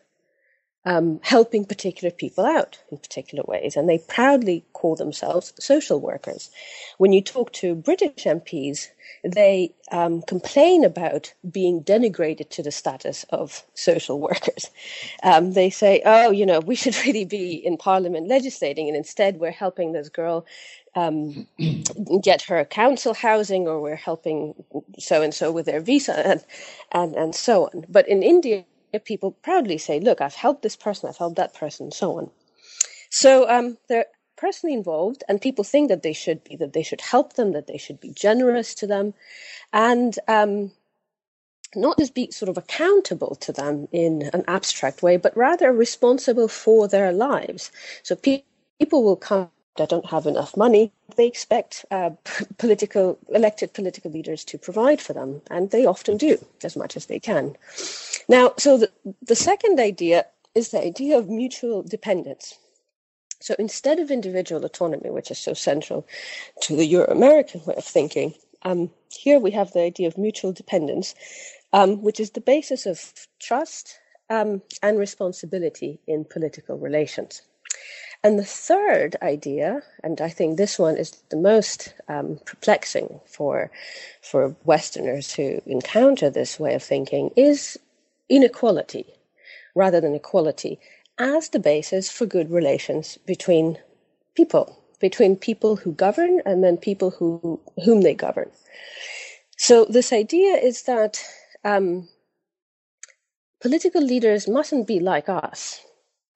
um, 0.88 1.20
helping 1.22 1.66
particular 1.66 2.10
people 2.10 2.46
out 2.46 2.78
in 2.90 2.96
particular 2.96 3.44
ways. 3.46 3.76
And 3.76 3.86
they 3.86 3.98
proudly 3.98 4.64
call 4.72 4.96
themselves 4.96 5.52
social 5.60 6.00
workers. 6.00 6.50
When 6.96 7.12
you 7.12 7.20
talk 7.20 7.52
to 7.54 7.74
British 7.74 8.24
MPs, 8.24 8.88
they 9.22 9.74
um, 9.92 10.22
complain 10.22 10.84
about 10.84 11.34
being 11.50 11.82
denigrated 11.84 12.48
to 12.50 12.62
the 12.62 12.70
status 12.70 13.26
of 13.28 13.64
social 13.74 14.18
workers. 14.18 14.70
Um, 15.22 15.52
they 15.52 15.68
say, 15.68 16.00
oh, 16.06 16.30
you 16.30 16.46
know, 16.46 16.60
we 16.60 16.74
should 16.74 16.96
really 17.04 17.26
be 17.26 17.52
in 17.52 17.76
Parliament 17.76 18.26
legislating, 18.26 18.88
and 18.88 18.96
instead 18.96 19.38
we're 19.38 19.50
helping 19.50 19.92
this 19.92 20.08
girl 20.08 20.46
um, 20.94 21.46
get 22.22 22.40
her 22.42 22.64
council 22.64 23.12
housing, 23.12 23.68
or 23.68 23.82
we're 23.82 23.96
helping 23.96 24.54
so 24.98 25.20
and 25.20 25.34
so 25.34 25.52
with 25.52 25.66
their 25.66 25.80
visa, 25.80 26.26
and, 26.26 26.44
and, 26.92 27.14
and 27.14 27.34
so 27.34 27.64
on. 27.66 27.84
But 27.90 28.08
in 28.08 28.22
India, 28.22 28.64
people 29.04 29.32
proudly 29.32 29.78
say, 29.78 30.00
look, 30.00 30.20
I've 30.20 30.34
helped 30.34 30.62
this 30.62 30.76
person, 30.76 31.08
I've 31.08 31.18
helped 31.18 31.36
that 31.36 31.54
person, 31.54 31.86
and 31.86 31.94
so 31.94 32.18
on. 32.18 32.30
So 33.10 33.48
um, 33.50 33.78
they're 33.88 34.06
personally 34.36 34.74
involved, 34.74 35.24
and 35.28 35.40
people 35.40 35.64
think 35.64 35.88
that 35.90 36.02
they 36.02 36.12
should 36.14 36.44
be, 36.44 36.56
that 36.56 36.72
they 36.74 36.82
should 36.84 37.00
help 37.02 37.34
them, 37.34 37.52
that 37.52 37.66
they 37.68 37.78
should 37.78 38.00
be 38.00 38.10
generous 38.10 38.74
to 38.76 38.86
them, 38.86 39.14
and 39.72 40.18
um, 40.28 40.72
not 41.76 41.98
just 41.98 42.14
be 42.14 42.30
sort 42.30 42.48
of 42.50 42.58
accountable 42.58 43.36
to 43.36 43.52
them 43.52 43.88
in 43.92 44.30
an 44.34 44.44
abstract 44.48 45.02
way, 45.02 45.16
but 45.16 45.36
rather 45.36 45.72
responsible 45.72 46.48
for 46.48 46.88
their 46.88 47.12
lives. 47.12 47.72
So 48.02 48.16
pe- 48.16 48.44
people 48.80 49.04
will 49.04 49.16
come 49.16 49.50
that 49.76 49.88
don't 49.88 50.10
have 50.10 50.26
enough 50.26 50.56
money, 50.56 50.92
they 51.16 51.26
expect 51.26 51.84
uh, 51.90 52.10
political 52.58 53.18
elected 53.28 53.72
political 53.72 54.10
leaders 54.10 54.44
to 54.44 54.58
provide 54.58 55.00
for 55.00 55.12
them, 55.12 55.40
and 55.50 55.70
they 55.70 55.86
often 55.86 56.16
do 56.16 56.38
as 56.64 56.76
much 56.76 56.96
as 56.96 57.06
they 57.06 57.20
can. 57.20 57.56
Now, 58.28 58.54
so 58.58 58.78
the, 58.78 58.90
the 59.22 59.36
second 59.36 59.78
idea 59.80 60.26
is 60.54 60.70
the 60.70 60.82
idea 60.82 61.16
of 61.18 61.28
mutual 61.28 61.82
dependence. 61.82 62.58
So 63.40 63.54
instead 63.58 64.00
of 64.00 64.10
individual 64.10 64.64
autonomy, 64.64 65.10
which 65.10 65.30
is 65.30 65.38
so 65.38 65.54
central 65.54 66.06
to 66.62 66.74
the 66.74 66.86
Euro 66.86 67.06
American 67.10 67.62
way 67.64 67.74
of 67.76 67.84
thinking, 67.84 68.34
um, 68.62 68.90
here 69.10 69.38
we 69.38 69.52
have 69.52 69.72
the 69.72 69.80
idea 69.80 70.08
of 70.08 70.18
mutual 70.18 70.52
dependence, 70.52 71.14
um, 71.72 72.02
which 72.02 72.18
is 72.18 72.30
the 72.30 72.40
basis 72.40 72.86
of 72.86 73.12
trust 73.38 74.00
um, 74.30 74.62
and 74.82 74.98
responsibility 74.98 76.00
in 76.06 76.24
political 76.24 76.76
relations. 76.76 77.42
And 78.24 78.38
the 78.38 78.44
third 78.44 79.16
idea, 79.22 79.82
and 80.02 80.20
I 80.20 80.28
think 80.28 80.56
this 80.56 80.78
one 80.78 80.96
is 80.96 81.12
the 81.30 81.36
most 81.36 81.94
um, 82.08 82.40
perplexing 82.44 83.20
for 83.26 83.70
for 84.22 84.56
Westerners 84.64 85.32
who 85.32 85.62
encounter 85.66 86.28
this 86.28 86.58
way 86.58 86.74
of 86.74 86.82
thinking, 86.82 87.30
is 87.36 87.78
inequality 88.28 89.06
rather 89.74 90.00
than 90.00 90.14
equality 90.14 90.80
as 91.18 91.50
the 91.50 91.60
basis 91.60 92.10
for 92.10 92.26
good 92.26 92.50
relations 92.50 93.18
between 93.24 93.78
people, 94.34 94.76
between 95.00 95.36
people 95.36 95.76
who 95.76 95.92
govern 95.92 96.40
and 96.44 96.64
then 96.64 96.76
people 96.76 97.10
who 97.10 97.60
whom 97.84 98.02
they 98.02 98.14
govern. 98.14 98.50
So 99.56 99.84
this 99.84 100.12
idea 100.12 100.56
is 100.56 100.82
that 100.84 101.22
um, 101.64 102.08
political 103.60 104.02
leaders 104.02 104.48
mustn't 104.48 104.88
be 104.88 104.98
like 104.98 105.28
us. 105.28 105.80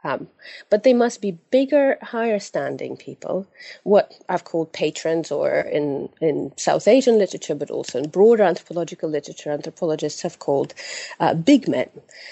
Um, 0.04 0.28
but 0.68 0.82
they 0.82 0.94
must 0.94 1.20
be 1.20 1.38
bigger, 1.50 1.96
higher 2.02 2.40
standing 2.40 2.96
people, 2.96 3.46
what 3.84 4.12
I've 4.28 4.44
called 4.44 4.72
patrons, 4.72 5.30
or 5.30 5.60
in, 5.60 6.08
in 6.20 6.52
South 6.56 6.88
Asian 6.88 7.18
literature, 7.18 7.54
but 7.54 7.70
also 7.70 8.00
in 8.00 8.08
broader 8.08 8.42
anthropological 8.42 9.08
literature, 9.08 9.50
anthropologists 9.50 10.22
have 10.22 10.40
called 10.40 10.74
uh, 11.20 11.34
big 11.34 11.68
men. 11.68 11.88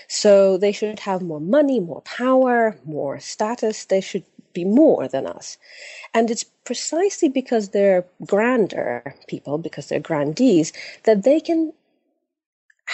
So 0.08 0.58
they 0.58 0.72
should 0.72 1.00
have 1.00 1.22
more 1.22 1.40
money, 1.40 1.78
more 1.78 2.00
power, 2.02 2.76
more 2.84 3.20
status. 3.20 3.84
They 3.84 4.00
should 4.00 4.24
be 4.52 4.64
more 4.64 5.06
than 5.06 5.26
us. 5.26 5.56
And 6.12 6.30
it's 6.30 6.44
precisely 6.64 7.28
because 7.28 7.68
they're 7.68 8.04
grander 8.26 9.14
people, 9.28 9.58
because 9.58 9.88
they're 9.88 10.00
grandees, 10.00 10.72
that 11.04 11.22
they 11.22 11.40
can 11.40 11.72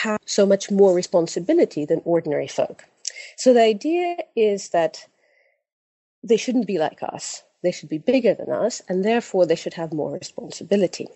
have 0.03 0.21
so 0.27 0.45
much 0.45 0.71
more 0.71 0.95
responsibility 0.95 1.87
than 1.87 2.03
ordinary 2.05 2.49
folk. 2.49 2.85
So 3.37 3.53
the 3.53 3.63
idea 3.63 4.17
is 4.35 4.71
that 4.71 5.07
they 6.23 6.37
shouldn't 6.37 6.67
be 6.67 6.79
like 6.79 7.03
us. 7.03 7.43
They 7.63 7.73
should 7.73 7.89
be 7.89 7.99
bigger 7.99 8.35
than 8.35 8.51
us, 8.51 8.83
and 8.89 9.05
therefore 9.05 9.47
they 9.47 9.57
should 9.57 9.75
have 9.75 9.93
more 9.93 10.13
responsibility. 10.13 11.09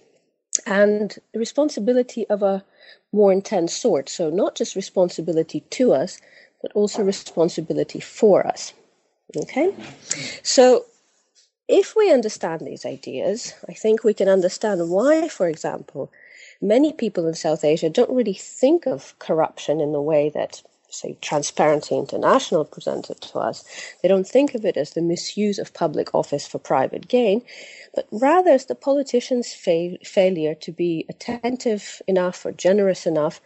And 0.66 1.16
responsibility 1.34 2.28
of 2.28 2.42
a 2.42 2.64
more 3.12 3.32
intense 3.32 3.74
sort. 3.74 4.08
So, 4.08 4.30
not 4.30 4.56
just 4.56 4.76
responsibility 4.76 5.60
to 5.70 5.92
us, 5.92 6.20
but 6.62 6.72
also 6.72 7.02
responsibility 7.02 8.00
for 8.00 8.46
us. 8.46 8.72
Okay? 9.36 9.74
So, 10.42 10.86
if 11.68 11.94
we 11.94 12.12
understand 12.12 12.62
these 12.62 12.84
ideas, 12.84 13.54
I 13.68 13.74
think 13.74 14.02
we 14.02 14.14
can 14.14 14.28
understand 14.28 14.90
why, 14.90 15.28
for 15.28 15.48
example, 15.48 16.10
many 16.60 16.92
people 16.92 17.26
in 17.28 17.34
South 17.34 17.64
Asia 17.64 17.88
don't 17.88 18.10
really 18.10 18.34
think 18.34 18.86
of 18.86 19.16
corruption 19.18 19.80
in 19.80 19.92
the 19.92 20.02
way 20.02 20.30
that 20.30 20.62
say, 20.90 21.16
Transparency 21.22 21.96
International 21.96 22.64
presented 22.64 23.20
to 23.22 23.38
us, 23.38 23.64
they 24.02 24.08
don't 24.08 24.28
think 24.28 24.54
of 24.54 24.64
it 24.64 24.76
as 24.76 24.90
the 24.92 25.02
misuse 25.02 25.58
of 25.58 25.74
public 25.74 26.14
office 26.14 26.46
for 26.46 26.58
private 26.58 27.08
gain, 27.08 27.42
but 27.94 28.08
rather 28.12 28.50
as 28.52 28.66
the 28.66 28.74
politicians' 28.76 29.54
fa- 29.54 29.98
failure 30.04 30.54
to 30.56 30.72
be 30.72 31.06
attentive 31.08 32.02
enough 32.08 32.46
or 32.46 32.52
generous 32.52 33.06
enough 33.06 33.40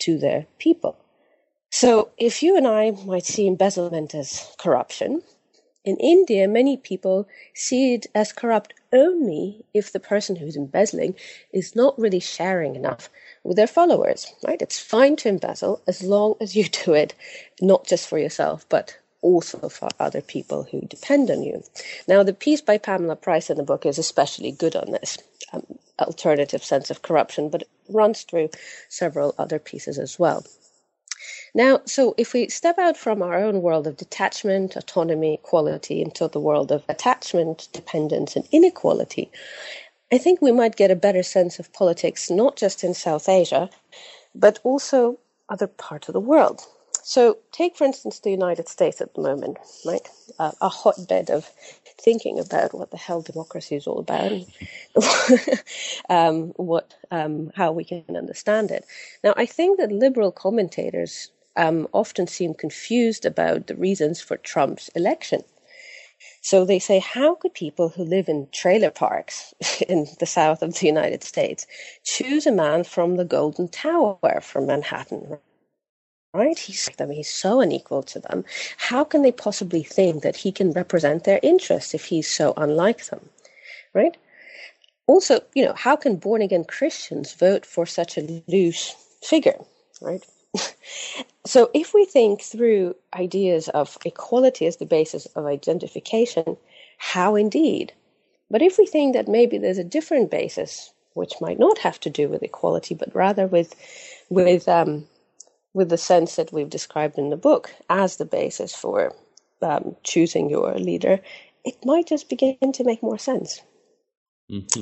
to 0.00 0.18
their 0.18 0.46
people. 0.58 0.96
So, 1.70 2.10
if 2.18 2.42
you 2.42 2.56
and 2.56 2.66
I 2.66 2.92
might 3.06 3.26
see 3.26 3.46
embezzlement 3.46 4.14
as 4.14 4.54
corruption, 4.58 5.22
in 5.84 5.96
India, 5.98 6.48
many 6.48 6.76
people 6.78 7.28
see 7.54 7.94
it 7.94 8.06
as 8.14 8.32
corrupt 8.32 8.74
only 8.92 9.64
if 9.74 9.92
the 9.92 10.00
person 10.00 10.36
who's 10.36 10.56
embezzling 10.56 11.16
is 11.52 11.76
not 11.76 11.98
really 11.98 12.20
sharing 12.20 12.76
enough 12.76 13.10
with 13.44 13.56
their 13.56 13.68
followers, 13.68 14.34
right? 14.46 14.62
It's 14.62 14.80
fine 14.80 15.16
to 15.16 15.28
embezzle 15.28 15.82
as 15.86 16.02
long 16.02 16.36
as 16.40 16.56
you 16.56 16.64
do 16.64 16.94
it 16.94 17.14
not 17.60 17.86
just 17.86 18.08
for 18.08 18.18
yourself, 18.18 18.66
but 18.68 18.98
also 19.22 19.68
for 19.68 19.88
other 20.00 20.20
people 20.20 20.64
who 20.70 20.82
depend 20.82 21.30
on 21.30 21.42
you. 21.42 21.62
Now, 22.08 22.22
the 22.22 22.34
piece 22.34 22.60
by 22.62 22.78
Pamela 22.78 23.16
Price 23.16 23.50
in 23.50 23.56
the 23.56 23.62
book 23.62 23.86
is 23.86 23.98
especially 23.98 24.52
good 24.52 24.76
on 24.76 24.92
this 24.92 25.18
um, 25.52 25.64
alternative 26.00 26.64
sense 26.64 26.90
of 26.90 27.02
corruption, 27.02 27.50
but 27.50 27.62
it 27.62 27.68
runs 27.88 28.22
through 28.24 28.50
several 28.88 29.34
other 29.38 29.58
pieces 29.60 29.98
as 29.98 30.18
well. 30.18 30.44
Now, 31.54 31.82
so 31.86 32.14
if 32.18 32.32
we 32.34 32.48
step 32.48 32.78
out 32.78 32.96
from 32.96 33.22
our 33.22 33.36
own 33.36 33.62
world 33.62 33.86
of 33.86 33.96
detachment, 33.96 34.76
autonomy, 34.76 35.34
equality 35.34 36.02
into 36.02 36.28
the 36.28 36.40
world 36.40 36.72
of 36.72 36.84
attachment, 36.88 37.68
dependence, 37.72 38.36
and 38.36 38.48
inequality, 38.52 39.30
I 40.14 40.18
think 40.18 40.40
we 40.40 40.52
might 40.52 40.76
get 40.76 40.92
a 40.92 40.96
better 40.96 41.24
sense 41.24 41.58
of 41.58 41.72
politics, 41.72 42.30
not 42.30 42.56
just 42.56 42.84
in 42.84 42.94
South 42.94 43.28
Asia, 43.28 43.68
but 44.32 44.60
also 44.62 45.18
other 45.48 45.66
parts 45.66 46.08
of 46.08 46.12
the 46.12 46.20
world. 46.20 46.62
So, 47.02 47.38
take 47.50 47.76
for 47.76 47.82
instance 47.82 48.20
the 48.20 48.30
United 48.30 48.68
States 48.68 49.00
at 49.00 49.12
the 49.14 49.22
moment, 49.22 49.58
right? 49.84 50.08
Uh, 50.38 50.52
a 50.60 50.68
hotbed 50.68 51.30
of 51.30 51.50
thinking 52.00 52.38
about 52.38 52.72
what 52.72 52.92
the 52.92 52.96
hell 52.96 53.22
democracy 53.22 53.74
is 53.74 53.88
all 53.88 53.98
about, 53.98 54.30
um, 56.08 56.52
what, 56.56 56.94
um, 57.10 57.50
how 57.56 57.72
we 57.72 57.84
can 57.84 58.04
understand 58.16 58.70
it. 58.70 58.86
Now, 59.24 59.34
I 59.36 59.46
think 59.46 59.80
that 59.80 59.90
liberal 59.90 60.30
commentators 60.30 61.32
um, 61.56 61.88
often 61.92 62.28
seem 62.28 62.54
confused 62.54 63.26
about 63.26 63.66
the 63.66 63.74
reasons 63.74 64.20
for 64.20 64.36
Trump's 64.36 64.88
election. 64.90 65.42
So 66.40 66.64
they 66.64 66.78
say, 66.78 66.98
how 66.98 67.34
could 67.34 67.54
people 67.54 67.88
who 67.88 68.04
live 68.04 68.28
in 68.28 68.48
trailer 68.52 68.90
parks 68.90 69.54
in 69.88 70.06
the 70.20 70.26
south 70.26 70.62
of 70.62 70.78
the 70.78 70.86
United 70.86 71.22
States 71.22 71.66
choose 72.04 72.46
a 72.46 72.52
man 72.52 72.84
from 72.84 73.16
the 73.16 73.24
Golden 73.24 73.68
Tower 73.68 74.40
from 74.40 74.66
Manhattan? 74.66 75.38
Right? 76.32 76.58
He's 76.58 76.88
them. 76.98 77.10
He's 77.10 77.32
so 77.32 77.60
unequal 77.60 78.02
to 78.04 78.18
them. 78.18 78.44
How 78.76 79.04
can 79.04 79.22
they 79.22 79.32
possibly 79.32 79.82
think 79.82 80.22
that 80.22 80.36
he 80.36 80.50
can 80.50 80.72
represent 80.72 81.24
their 81.24 81.40
interests 81.42 81.94
if 81.94 82.06
he's 82.06 82.28
so 82.28 82.54
unlike 82.56 83.06
them? 83.06 83.28
Right? 83.92 84.16
also, 85.06 85.40
you 85.54 85.64
know, 85.64 85.74
how 85.74 85.96
can 85.96 86.16
born 86.16 86.42
again 86.42 86.64
Christians 86.64 87.34
vote 87.34 87.66
for 87.66 87.86
such 87.86 88.16
a 88.16 88.42
loose 88.48 88.94
figure, 89.22 89.58
right? 90.00 90.24
So, 91.44 91.70
if 91.74 91.94
we 91.94 92.04
think 92.04 92.42
through 92.42 92.94
ideas 93.14 93.68
of 93.70 93.98
equality 94.04 94.66
as 94.66 94.76
the 94.76 94.86
basis 94.86 95.26
of 95.36 95.46
identification, 95.46 96.56
how 96.98 97.34
indeed? 97.34 97.92
But 98.50 98.62
if 98.62 98.78
we 98.78 98.86
think 98.86 99.14
that 99.14 99.28
maybe 99.28 99.58
there's 99.58 99.78
a 99.78 99.84
different 99.84 100.30
basis, 100.30 100.92
which 101.14 101.34
might 101.40 101.58
not 101.58 101.78
have 101.78 101.98
to 102.00 102.10
do 102.10 102.28
with 102.28 102.42
equality, 102.42 102.94
but 102.94 103.14
rather 103.14 103.46
with 103.46 103.74
with 104.30 104.68
um, 104.68 105.06
with 105.72 105.88
the 105.88 105.98
sense 105.98 106.36
that 106.36 106.52
we've 106.52 106.70
described 106.70 107.18
in 107.18 107.30
the 107.30 107.36
book 107.36 107.74
as 107.90 108.16
the 108.16 108.24
basis 108.24 108.74
for 108.74 109.12
um, 109.62 109.96
choosing 110.04 110.48
your 110.50 110.74
leader, 110.74 111.20
it 111.64 111.76
might 111.84 112.06
just 112.06 112.28
begin 112.28 112.72
to 112.72 112.84
make 112.84 113.02
more 113.02 113.18
sense. 113.18 113.60
Mm-hmm. 114.50 114.80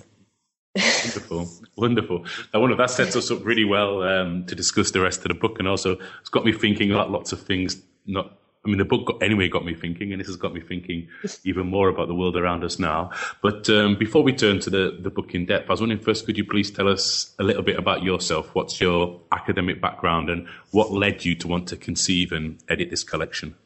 Wonderful, 0.76 1.48
wonderful. 1.76 2.26
Now, 2.52 2.60
one 2.60 2.70
of 2.70 2.78
that 2.78 2.90
sets 2.90 3.14
us 3.16 3.30
up 3.30 3.44
really 3.44 3.64
well 3.64 4.02
um, 4.02 4.46
to 4.46 4.54
discuss 4.54 4.90
the 4.90 5.00
rest 5.00 5.20
of 5.20 5.28
the 5.28 5.34
book, 5.34 5.58
and 5.58 5.68
also 5.68 5.98
it's 6.20 6.30
got 6.30 6.44
me 6.44 6.52
thinking 6.52 6.90
about 6.90 7.10
lots 7.10 7.32
of 7.32 7.42
things. 7.42 7.76
Not, 8.06 8.38
I 8.64 8.68
mean, 8.68 8.78
the 8.78 8.84
book 8.84 9.06
got, 9.06 9.22
anyway 9.22 9.48
got 9.48 9.64
me 9.64 9.74
thinking, 9.74 10.12
and 10.12 10.20
this 10.20 10.28
has 10.28 10.36
got 10.36 10.54
me 10.54 10.60
thinking 10.60 11.08
even 11.44 11.66
more 11.66 11.88
about 11.88 12.08
the 12.08 12.14
world 12.14 12.36
around 12.36 12.64
us 12.64 12.78
now. 12.78 13.10
But 13.42 13.68
um, 13.68 13.96
before 13.96 14.22
we 14.22 14.32
turn 14.32 14.60
to 14.60 14.70
the 14.70 14.98
the 14.98 15.10
book 15.10 15.34
in 15.34 15.44
depth, 15.44 15.68
I 15.68 15.72
was 15.72 15.80
wondering 15.80 16.00
first, 16.00 16.24
could 16.24 16.38
you 16.38 16.44
please 16.44 16.70
tell 16.70 16.88
us 16.88 17.34
a 17.38 17.42
little 17.42 17.62
bit 17.62 17.78
about 17.78 18.02
yourself? 18.02 18.54
What's 18.54 18.80
your 18.80 19.20
academic 19.30 19.80
background, 19.80 20.30
and 20.30 20.48
what 20.70 20.90
led 20.90 21.24
you 21.24 21.34
to 21.36 21.48
want 21.48 21.68
to 21.68 21.76
conceive 21.76 22.32
and 22.32 22.62
edit 22.68 22.88
this 22.88 23.04
collection? 23.04 23.56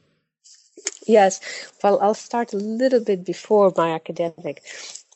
Yes, 1.06 1.40
well, 1.84 2.00
I'll 2.02 2.14
start 2.14 2.52
a 2.52 2.56
little 2.56 2.98
bit 2.98 3.24
before 3.24 3.72
my 3.76 3.92
academic 3.92 4.62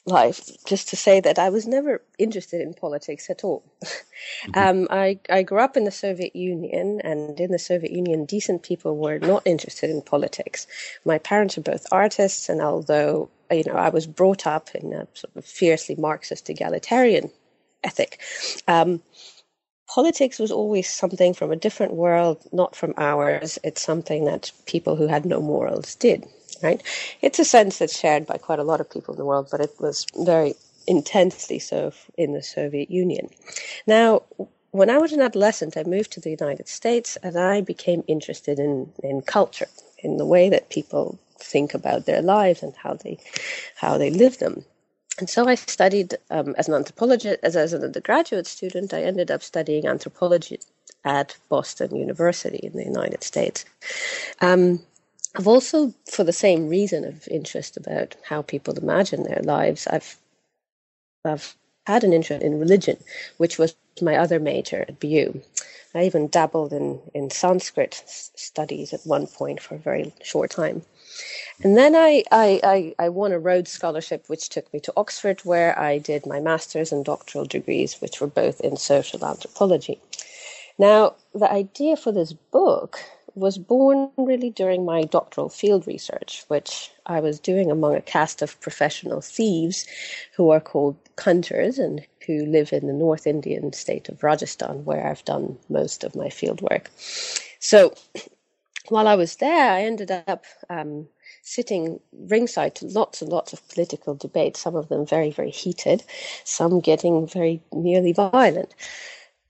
life, 0.07 0.49
just 0.65 0.89
to 0.89 0.97
say 0.97 1.21
that 1.21 1.39
I 1.39 1.51
was 1.51 1.67
never 1.67 2.03
interested 2.19 2.61
in 2.61 2.75
politics 2.75 3.31
at 3.31 3.45
all. 3.45 3.63
Mm-hmm. 4.47 4.59
Um, 4.59 4.87
I, 4.91 5.19
I 5.31 5.43
grew 5.43 5.61
up 5.61 5.77
in 5.77 5.85
the 5.85 5.91
Soviet 5.91 6.37
Union, 6.37 7.01
and 7.03 7.39
in 7.41 7.53
the 7.53 7.59
Soviet 7.59 7.93
Union, 7.93 8.27
decent 8.27 8.63
people 8.63 8.97
were 8.97 9.19
not 9.19 9.43
interested 9.47 9.91
in 9.91 10.03
politics. 10.03 10.67
My 11.05 11.19
parents 11.19 11.57
are 11.57 11.63
both 11.63 11.87
artists, 11.91 12.49
and 12.49 12.61
although 12.61 13.31
you 13.51 13.65
know 13.65 13.75
I 13.75 13.89
was 13.89 14.07
brought 14.07 14.47
up 14.47 14.75
in 14.75 14.93
a 14.93 15.07
sort 15.15 15.35
of 15.37 15.45
fiercely 15.45 15.97
Marxist 15.97 16.51
egalitarian 16.51 17.31
ethic. 17.83 18.21
Um, 18.69 19.03
politics 19.89 20.39
was 20.39 20.53
always 20.53 20.89
something 20.89 21.35
from 21.35 21.51
a 21.51 21.57
different 21.57 21.95
world, 21.95 22.45
not 22.53 22.77
from 22.77 22.95
ours. 22.97 23.59
It's 23.65 23.83
something 23.83 24.25
that 24.27 24.53
people 24.67 24.97
who 24.97 25.07
had 25.07 25.25
no 25.25 25.41
morals 25.41 25.95
did, 25.97 26.27
right? 26.63 26.83
It's 27.23 27.39
a 27.39 27.45
sense 27.45 27.79
that's 27.79 27.99
shared 27.99 28.27
by 28.27 28.39
quite 28.39 28.59
a 28.59 28.65
lot 28.65 28.81
of 28.81 28.91
people 28.91 29.15
in 29.15 29.19
the 29.19 29.25
world, 29.25 29.49
but 29.51 29.61
it 29.61 29.75
was 29.81 30.07
very 30.17 30.55
intensely 30.87 31.59
so 31.59 31.93
in 32.17 32.33
the 32.33 32.43
Soviet 32.43 32.91
Union. 32.91 33.29
Now, 33.87 34.23
when 34.73 34.91
I 34.91 34.99
was 34.99 35.13
an 35.13 35.21
adolescent, 35.21 35.77
I 35.77 35.83
moved 35.85 36.13
to 36.13 36.21
the 36.21 36.31
United 36.31 36.69
States 36.69 37.17
and 37.23 37.37
I 37.37 37.61
became 37.61 38.05
interested 38.07 38.59
in, 38.59 38.93
in 39.03 39.23
culture, 39.23 39.69
in 39.99 40.17
the 40.17 40.27
way 40.27 40.49
that 40.49 40.71
people 40.71 41.19
think 41.39 41.75
about 41.75 42.07
their 42.07 42.23
lives 42.23 42.63
and 42.63 42.75
how 42.77 42.95
they 42.95 43.19
how 43.77 43.99
they 43.99 44.11
live 44.11 44.39
them. 44.39 44.65
And 45.19 45.29
so 45.29 45.49
I 45.49 45.55
studied 45.55 46.17
um, 46.31 46.55
as 46.57 46.69
an 46.69 46.75
anthropologist, 46.75 47.41
as, 47.43 47.57
as 47.57 47.73
an 47.73 47.83
undergraduate 47.83 48.47
student, 48.47 48.95
I 48.95 49.03
ended 49.03 49.31
up 49.31 49.43
studying 49.43 49.87
anthropology 49.87 50.61
at 51.05 51.37
Boston 51.49 51.95
University 51.97 52.59
in 52.59 52.73
the 52.73 52.85
United 52.85 53.23
States. 53.23 53.65
Um, 54.41 54.81
I've 55.37 55.47
also, 55.47 55.95
for 56.11 56.25
the 56.25 56.33
same 56.33 56.69
reason 56.69 57.05
of 57.05 57.29
interest 57.29 57.77
about 57.77 58.17
how 58.25 58.43
people 58.43 58.77
imagine 58.77 59.23
their 59.23 59.43
lives, 59.43 59.87
I've 59.87 60.17
I've 61.25 61.55
had 61.87 62.03
an 62.03 62.13
interest 62.13 62.43
in 62.43 62.59
religion, 62.59 62.97
which 63.37 63.59
was 63.59 63.75
my 64.01 64.17
other 64.17 64.41
major 64.41 64.85
at 64.89 64.99
BU. 65.01 65.41
I 65.95 66.05
even 66.05 66.29
dabbled 66.29 66.73
in, 66.73 67.01
in 67.15 67.31
Sanskrit 67.31 68.03
studies 68.07 68.93
at 68.93 69.05
one 69.05 69.27
point 69.27 69.61
for 69.61 69.75
a 69.75 69.79
very 69.79 70.13
short 70.23 70.51
time. 70.51 70.83
And 71.63 71.77
then 71.77 71.97
I, 71.97 72.23
I, 72.31 72.61
I, 72.63 72.95
I, 73.05 73.09
won 73.09 73.33
a 73.33 73.39
Rhodes 73.39 73.73
Scholarship, 73.73 74.29
which 74.29 74.49
took 74.49 74.73
me 74.73 74.81
to 74.81 74.93
Oxford, 74.97 75.41
where 75.41 75.79
I 75.79 75.99
did 75.99 76.27
my 76.27 76.41
master's 76.41 76.93
and 76.93 77.05
doctoral 77.05 77.45
degrees, 77.45 78.01
which 78.01 78.21
were 78.21 78.29
both 78.29 78.61
in 78.61 78.77
social 78.77 79.25
anthropology. 79.25 80.01
Now, 80.79 81.15
the 81.35 81.51
idea 81.51 81.97
for 81.97 82.13
this 82.13 82.33
book 82.33 83.01
was 83.35 83.59
born 83.59 84.11
really 84.17 84.51
during 84.51 84.85
my 84.85 85.03
doctoral 85.03 85.49
field 85.49 85.87
research, 85.87 86.45
which 86.49 86.91
I 87.07 87.21
was 87.21 87.41
doing 87.41 87.71
among 87.71 87.95
a 87.95 88.03
cast 88.03 88.43
of 88.43 88.61
professional 88.61 89.21
thieves 89.21 89.87
who 90.37 90.51
are 90.51 90.61
called 90.61 90.97
Kanjars 91.17 91.79
and 91.79 92.07
who 92.27 92.45
live 92.47 92.73
in 92.73 92.87
the 92.87 92.93
North 92.93 93.27
Indian 93.27 93.73
state 93.73 94.09
of 94.09 94.23
Rajasthan, 94.23 94.85
where 94.85 95.07
I've 95.07 95.25
done 95.25 95.59
most 95.69 96.05
of 96.05 96.15
my 96.15 96.29
field 96.29 96.61
work. 96.61 96.91
So 97.59 97.95
while 98.89 99.09
I 99.09 99.15
was 99.15 99.37
there, 99.37 99.73
I 99.73 99.83
ended 99.83 100.11
up 100.11 100.45
um, 100.69 101.09
sitting 101.43 102.01
ringside 102.13 102.75
to 102.77 102.87
lots 102.87 103.23
and 103.23 103.31
lots 103.31 103.53
of 103.53 103.67
political 103.69 104.15
debates, 104.15 104.61
some 104.61 104.77
of 104.77 104.89
them 104.89 105.07
very, 105.07 105.31
very 105.31 105.51
heated, 105.51 106.03
some 106.45 106.81
getting 106.81 107.27
very 107.27 107.63
nearly 107.73 108.13
violent. 108.13 108.75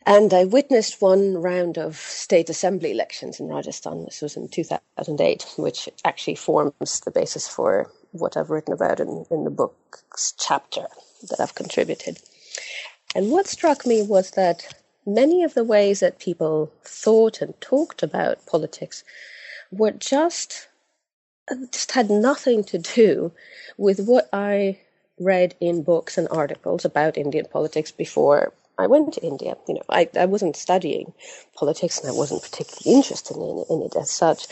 And 0.07 0.33
I 0.33 0.45
witnessed 0.45 1.03
one 1.03 1.37
round 1.37 1.77
of 1.77 1.97
state 1.97 2.49
assembly 2.49 2.91
elections 2.91 3.39
in 3.39 3.49
Rajasthan. 3.49 4.05
This 4.05 4.23
was 4.23 4.37
in 4.37 4.49
2008, 4.49 5.47
which 5.57 5.89
actually 6.05 6.37
forms 6.37 7.01
the 7.01 7.11
basis 7.11 7.47
for 7.47 7.91
what 8.13 8.37
I've 8.37 8.51
written 8.51 8.73
about 8.73 8.99
in, 8.99 9.27
in 9.31 9.45
the 9.45 9.51
book's 9.51 10.33
chapter 10.39 10.87
that 11.29 11.39
I've 11.39 11.55
contributed. 11.55 12.19
And 13.15 13.31
what 13.31 13.47
struck 13.47 13.87
me 13.87 14.03
was 14.03 14.33
that 14.33 14.75
many 15.07 15.45
of 15.45 15.55
the 15.55 15.65
ways 15.65 16.01
that 16.01 16.19
people 16.19 16.73
thought 16.83 17.41
and 17.41 17.59
talked 17.61 18.03
about 18.03 18.47
politics 18.47 19.05
were 19.71 19.93
just 19.93 20.69
just 21.73 21.93
had 21.93 22.09
nothing 22.09 22.63
to 22.63 22.79
do 22.79 23.33
with 23.77 23.99
what 23.99 24.29
I 24.33 24.79
read 25.19 25.57
in 25.61 25.83
books 25.83 26.17
and 26.17 26.29
articles 26.31 26.85
about 26.85 27.19
Indian 27.19 27.47
politics 27.47 27.91
before 27.91 28.53
I 28.81 28.87
went 28.87 29.15
to 29.15 29.23
India. 29.23 29.57
You 29.69 29.75
know, 29.75 29.83
I, 29.89 30.09
I 30.19 30.27
wasn't 30.27 30.57
studying 30.57 31.13
politics 31.55 31.99
and 31.99 32.09
I 32.09 32.13
wasn't 32.13 32.43
particularly 32.43 32.97
interested 32.97 33.37
in, 33.37 33.65
in 33.71 33.83
it 33.83 33.97
as 33.97 34.11
such. 34.11 34.47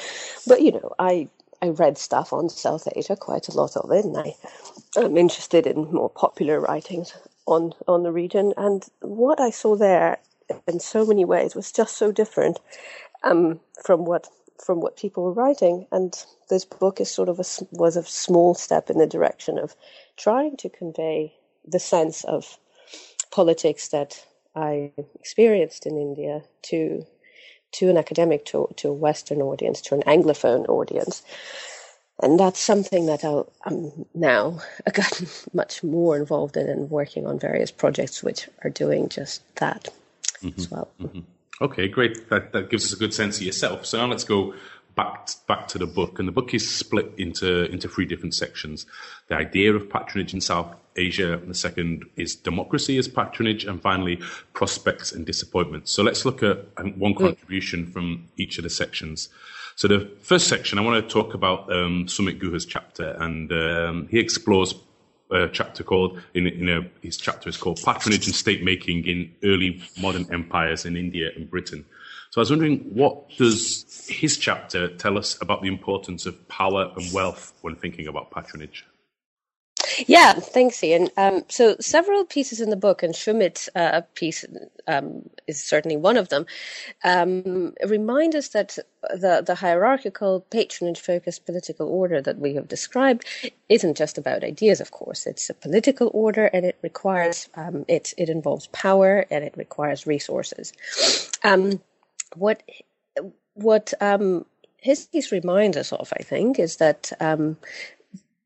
But, 0.47 0.63
you 0.63 0.73
know, 0.73 0.95
I, 0.99 1.29
I 1.63 1.69
read 1.69 1.99
stuff 1.99 2.33
on 2.33 2.49
South 2.49 2.87
Asia, 2.95 3.17
quite 3.17 3.49
a 3.49 3.57
lot 3.57 3.77
of 3.77 3.91
it, 3.91 4.05
and 4.05 4.17
I, 4.17 4.35
I'm 4.97 5.17
interested 5.17 5.67
in 5.67 5.93
more 5.93 6.11
popular 6.11 6.61
writings 6.61 7.13
on, 7.47 7.73
on 7.87 8.03
the 8.03 8.13
region. 8.13 8.53
And 8.57 8.85
what 9.01 9.41
I 9.41 9.51
saw 9.51 9.77
there 9.77 10.19
in 10.67 10.81
so 10.81 11.05
many 11.05 11.25
ways 11.25 11.55
was 11.55 11.73
just 11.73 11.97
so 11.97 12.13
different 12.13 12.59
um, 13.23 13.61
from 13.85 14.05
what 14.05 14.29
from 14.65 14.81
what 14.81 14.97
people 14.97 15.23
were 15.23 15.33
writing. 15.33 15.87
And 15.93 16.13
this 16.51 16.65
book 16.65 17.01
is 17.01 17.09
sort 17.11 17.29
of 17.29 17.39
a, 17.39 17.45
was 17.71 17.97
a 17.97 18.03
small 18.03 18.55
step 18.55 18.91
in 18.91 18.99
the 18.99 19.07
direction 19.07 19.57
of 19.57 19.77
trying 20.17 20.57
to 20.59 20.69
convey 20.69 21.35
the 21.65 21.79
sense 21.79 22.25
of 22.25 22.59
politics 23.31 23.89
that 23.89 24.25
I 24.55 24.93
experienced 25.15 25.87
in 25.87 25.97
India 25.97 26.43
to 26.63 27.07
to 27.71 27.91
an 27.91 27.99
academic, 27.99 28.47
to, 28.47 28.67
to 28.77 28.89
a 28.89 28.93
Western 28.95 29.43
audience, 29.43 29.83
to 29.83 29.95
an 29.95 30.03
Anglophone 30.03 30.67
audience. 30.69 31.23
And 32.23 32.41
that's 32.41 32.59
something 32.59 33.07
that 33.07 33.25
i 33.25 33.43
am 33.67 34.07
now 34.15 34.59
I've 34.87 34.95
gotten 34.95 35.29
much 35.53 35.85
more 35.85 36.17
involved 36.17 36.57
in 36.57 36.69
and 36.69 36.91
working 36.91 37.27
on 37.27 37.39
various 37.39 37.71
projects 37.71 38.23
which 38.23 38.49
are 38.65 38.71
doing 38.71 39.09
just 39.09 39.43
that 39.57 39.89
mm-hmm. 40.43 40.59
as 40.59 40.71
well. 40.71 40.89
Mm-hmm. 41.01 41.21
Okay, 41.61 41.89
great. 41.89 42.29
That, 42.31 42.53
that 42.53 42.71
gives 42.71 42.87
us 42.87 42.93
a 42.93 42.97
good 42.97 43.13
sense 43.13 43.39
of 43.39 43.43
yourself. 43.43 43.85
So 43.85 43.99
now 43.99 44.07
let's 44.07 44.25
go 44.25 44.55
back 44.99 45.31
back 45.47 45.69
to 45.69 45.79
the 45.79 45.87
book, 45.87 46.19
and 46.19 46.27
the 46.27 46.33
book 46.33 46.53
is 46.53 46.65
split 46.69 47.09
into 47.17 47.49
into 47.75 47.89
three 47.89 48.05
different 48.05 48.35
sections: 48.35 48.85
the 49.29 49.37
idea 49.37 49.73
of 49.73 49.89
patronage 49.89 50.35
in 50.35 50.41
South 50.41 50.75
Asia, 50.97 51.41
the 51.47 51.55
second 51.55 52.05
is 52.17 52.35
democracy 52.35 52.99
as 52.99 53.07
patronage, 53.07 53.65
and 53.65 53.81
finally 53.81 54.17
prospects 54.53 55.13
and 55.13 55.25
disappointments. 55.25 55.93
So 55.93 56.03
let's 56.03 56.25
look 56.25 56.43
at 56.43 56.59
one 56.99 57.15
contribution 57.15 57.87
from 57.87 58.07
each 58.37 58.59
of 58.59 58.65
the 58.65 58.71
sections. 58.83 59.29
So 59.77 59.87
the 59.87 60.01
first 60.21 60.49
section, 60.49 60.79
I 60.79 60.83
want 60.83 60.97
to 61.03 61.09
talk 61.19 61.35
about 61.35 61.73
um, 61.73 62.07
Sumit 62.07 62.41
Guha's 62.41 62.67
chapter, 62.67 63.11
and 63.21 63.53
um, 63.53 64.09
he 64.11 64.19
explores 64.19 64.75
a 65.31 65.49
chapter 65.49 65.85
called 65.85 66.21
in, 66.35 66.47
in 66.47 66.69
a, 66.69 66.81
his 67.03 67.17
chapter 67.17 67.49
is 67.49 67.57
called 67.57 67.79
patronage 67.85 68.27
and 68.27 68.35
state 68.35 68.65
making 68.65 69.07
in 69.07 69.31
early 69.45 69.81
modern 70.01 70.27
empires 70.33 70.85
in 70.85 70.97
India 70.97 71.31
and 71.37 71.49
Britain. 71.49 71.85
So 72.31 72.41
I 72.41 72.43
was 72.43 72.51
wondering, 72.51 72.81
what 72.95 73.31
does 73.37 74.07
his 74.09 74.37
chapter 74.37 74.89
tell 74.89 75.17
us 75.17 75.41
about 75.41 75.63
the 75.63 75.69
importance 75.69 76.27
of 76.27 76.47
power 76.49 76.93
and 76.97 77.13
wealth 77.13 77.55
when 77.63 77.75
thinking 77.77 78.07
about 78.07 78.31
patronage? 78.31 78.85
Yeah, 80.07 80.35
thanks, 80.35 80.85
Ian. 80.85 81.09
Um, 81.17 81.45
so 81.49 81.75
several 81.81 82.25
pieces 82.25 82.61
in 82.61 82.71
the 82.71 82.77
book, 82.77 83.03
and 83.03 83.15
Shumit's 83.15 83.69
uh, 83.75 84.03
piece 84.15 84.45
um, 84.87 85.29
is 85.47 85.65
certainly 85.65 85.97
one 85.97 86.17
of 86.17 86.29
them, 86.29 86.47
um, 87.03 87.75
remind 87.85 88.35
us 88.37 88.49
that 88.49 88.79
the, 89.03 89.43
the 89.45 89.55
hierarchical, 89.57 90.41
patronage-focused 90.51 91.47
political 91.47 91.89
order 91.89 92.21
that 92.21 92.39
we 92.39 92.55
have 92.55 92.69
described 92.69 93.25
isn't 93.69 93.97
just 93.97 94.19
about 94.19 94.45
ideas, 94.45 94.81
of 94.81 94.91
course. 94.91 95.27
It's 95.27 95.51
a 95.51 95.55
political 95.55 96.11
order, 96.13 96.47
and 96.47 96.65
it 96.65 96.79
requires 96.83 97.49
um, 97.55 97.85
it. 97.89 98.15
It 98.19 98.29
involves 98.29 98.69
power, 98.69 99.27
and 99.31 99.43
it 99.43 99.57
requires 99.57 100.07
resources. 100.07 100.73
What 102.35 102.63
what 103.55 103.93
um, 104.01 104.47
reminds 105.33 105.77
us 105.77 105.93
of, 105.93 106.13
I 106.19 106.23
think, 106.23 106.59
is 106.59 106.77
that 106.77 107.13
um, 107.21 107.57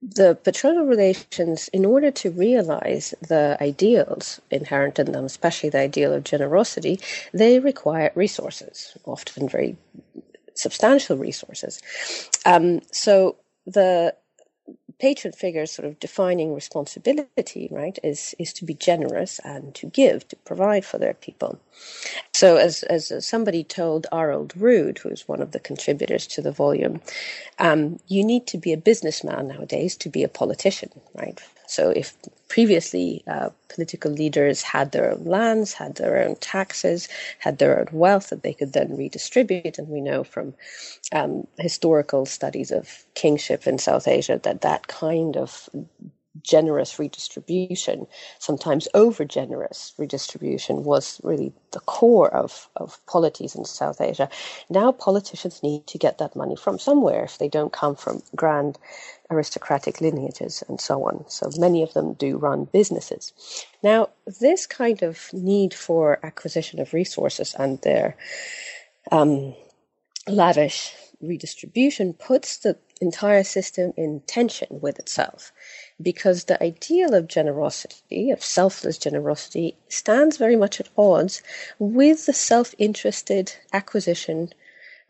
the 0.03 0.37
patronal 0.43 0.89
relations, 0.89 1.69
in 1.69 1.85
order 1.85 2.11
to 2.11 2.31
realize 2.31 3.15
the 3.29 3.57
ideals 3.61 4.41
inherent 4.51 4.99
in 4.99 5.13
them, 5.13 5.25
especially 5.25 5.71
the 5.71 5.79
ideal 5.79 6.13
of 6.13 6.25
generosity, 6.25 6.99
they 7.33 7.61
require 7.61 8.11
resources, 8.15 8.97
often 9.05 9.49
very 9.49 9.77
substantial 10.55 11.17
resources. 11.17 11.81
Um, 12.45 12.81
so 12.91 13.37
the 13.67 14.15
patron 15.03 15.35
figures 15.35 15.73
sort 15.73 15.89
of 15.89 16.01
defining 16.01 16.55
responsibility, 16.55 17.69
right, 17.73 17.99
is 18.05 18.37
is 18.41 18.55
to 18.55 18.67
be 18.67 18.75
generous 18.75 19.41
and 19.45 19.75
to 19.77 19.89
give, 19.89 20.29
to 20.31 20.37
provide 20.47 20.87
for 20.87 20.99
their 21.01 21.15
people. 21.15 21.61
So, 22.35 22.57
as 22.59 22.85
as 22.85 23.13
somebody 23.27 23.65
told 23.65 24.07
Arild 24.13 24.51
Ruud, 24.59 24.99
who 25.01 25.11
is 25.11 25.29
one 25.29 25.43
of 25.43 25.53
the 25.53 25.61
contributors 25.61 26.27
to 26.29 26.43
the 26.43 26.53
volume, 26.53 27.01
um, 27.59 28.01
you 28.09 28.25
need 28.25 28.47
to 28.49 28.59
be 28.59 28.73
a 28.75 28.79
businessman 28.79 29.49
nowadays 29.49 29.97
to 29.99 30.11
be 30.11 30.25
a 30.25 30.29
politician, 30.29 30.91
right? 31.15 31.41
So, 31.69 31.91
if 31.91 32.17
previously 32.53 33.25
uh, 33.27 33.49
political 33.71 34.11
leaders 34.11 34.61
had 34.61 34.93
their 34.93 35.11
own 35.11 35.25
lands, 35.25 35.73
had 35.73 35.95
their 35.95 36.23
own 36.23 36.37
taxes, 36.37 37.09
had 37.39 37.57
their 37.57 37.81
own 37.81 37.89
wealth 37.93 38.29
that 38.29 38.43
they 38.43 38.53
could 38.53 38.75
then 38.75 38.95
redistribute. 38.95 39.79
And 39.79 39.89
we 39.89 40.03
know 40.03 40.23
from 40.23 40.53
um, 41.13 41.47
historical 41.59 42.27
studies 42.27 42.71
of 42.71 43.07
kingship 43.15 43.67
in 43.67 43.79
South 43.79 44.07
Asia 44.07 44.39
that 44.43 44.61
that 44.61 44.87
kind 44.87 45.35
of 45.39 45.71
generous 46.43 46.99
redistribution, 46.99 48.07
sometimes 48.39 48.89
over 48.95 49.25
generous 49.25 49.93
redistribution, 49.99 50.85
was 50.85 51.21
really 51.23 51.53
the 51.73 51.81
core 51.81 52.33
of, 52.33 52.69
of 52.77 53.05
polities 53.07 53.55
in 53.55 53.65
South 53.65 54.01
Asia. 54.01 54.29
Now 54.71 54.93
politicians 54.93 55.63
need 55.63 55.87
to 55.89 55.99
get 55.99 56.19
that 56.19 56.37
money 56.37 56.57
from 56.57 56.79
somewhere 56.79 57.25
if 57.25 57.39
they 57.39 57.49
don't 57.49 57.73
come 57.73 57.97
from 57.97 58.23
grand 58.35 58.79
aristocratic 59.31 60.01
lineages 60.01 60.63
and 60.69 60.81
so 60.81 61.05
on. 61.05 61.25
So 61.29 61.51
many 61.59 61.83
of 61.83 61.93
them 61.95 62.15
do 62.15 62.37
run 62.37 62.65
businesses. 62.65 63.33
Now, 63.83 64.11
this 64.41 64.67
kind 64.67 65.03
of 65.03 65.33
need 65.33 65.75
for 65.75 66.19
acquisition 66.23 66.81
of 66.81 66.93
resources 66.93 67.55
and 67.59 67.81
their 67.81 68.17
um, 69.11 69.55
lavish 70.29 70.95
redistribution 71.23 72.15
puts 72.15 72.59
the 72.59 72.77
entire 73.01 73.45
system 73.45 73.93
in 73.97 74.21
tension 74.27 74.69
with 74.71 74.99
itself 74.99 75.53
because 76.03 76.45
the 76.45 76.63
ideal 76.63 77.15
of 77.15 77.29
generosity, 77.29 78.31
of 78.31 78.43
selfless 78.43 78.99
generosity, 78.99 79.77
stands 79.89 80.37
very 80.37 80.57
much 80.57 80.81
at 80.81 80.89
odds 80.99 81.43
with 81.79 82.27
the 82.27 82.33
self 82.33 82.75
interested 82.79 83.55
acquisition 83.73 84.51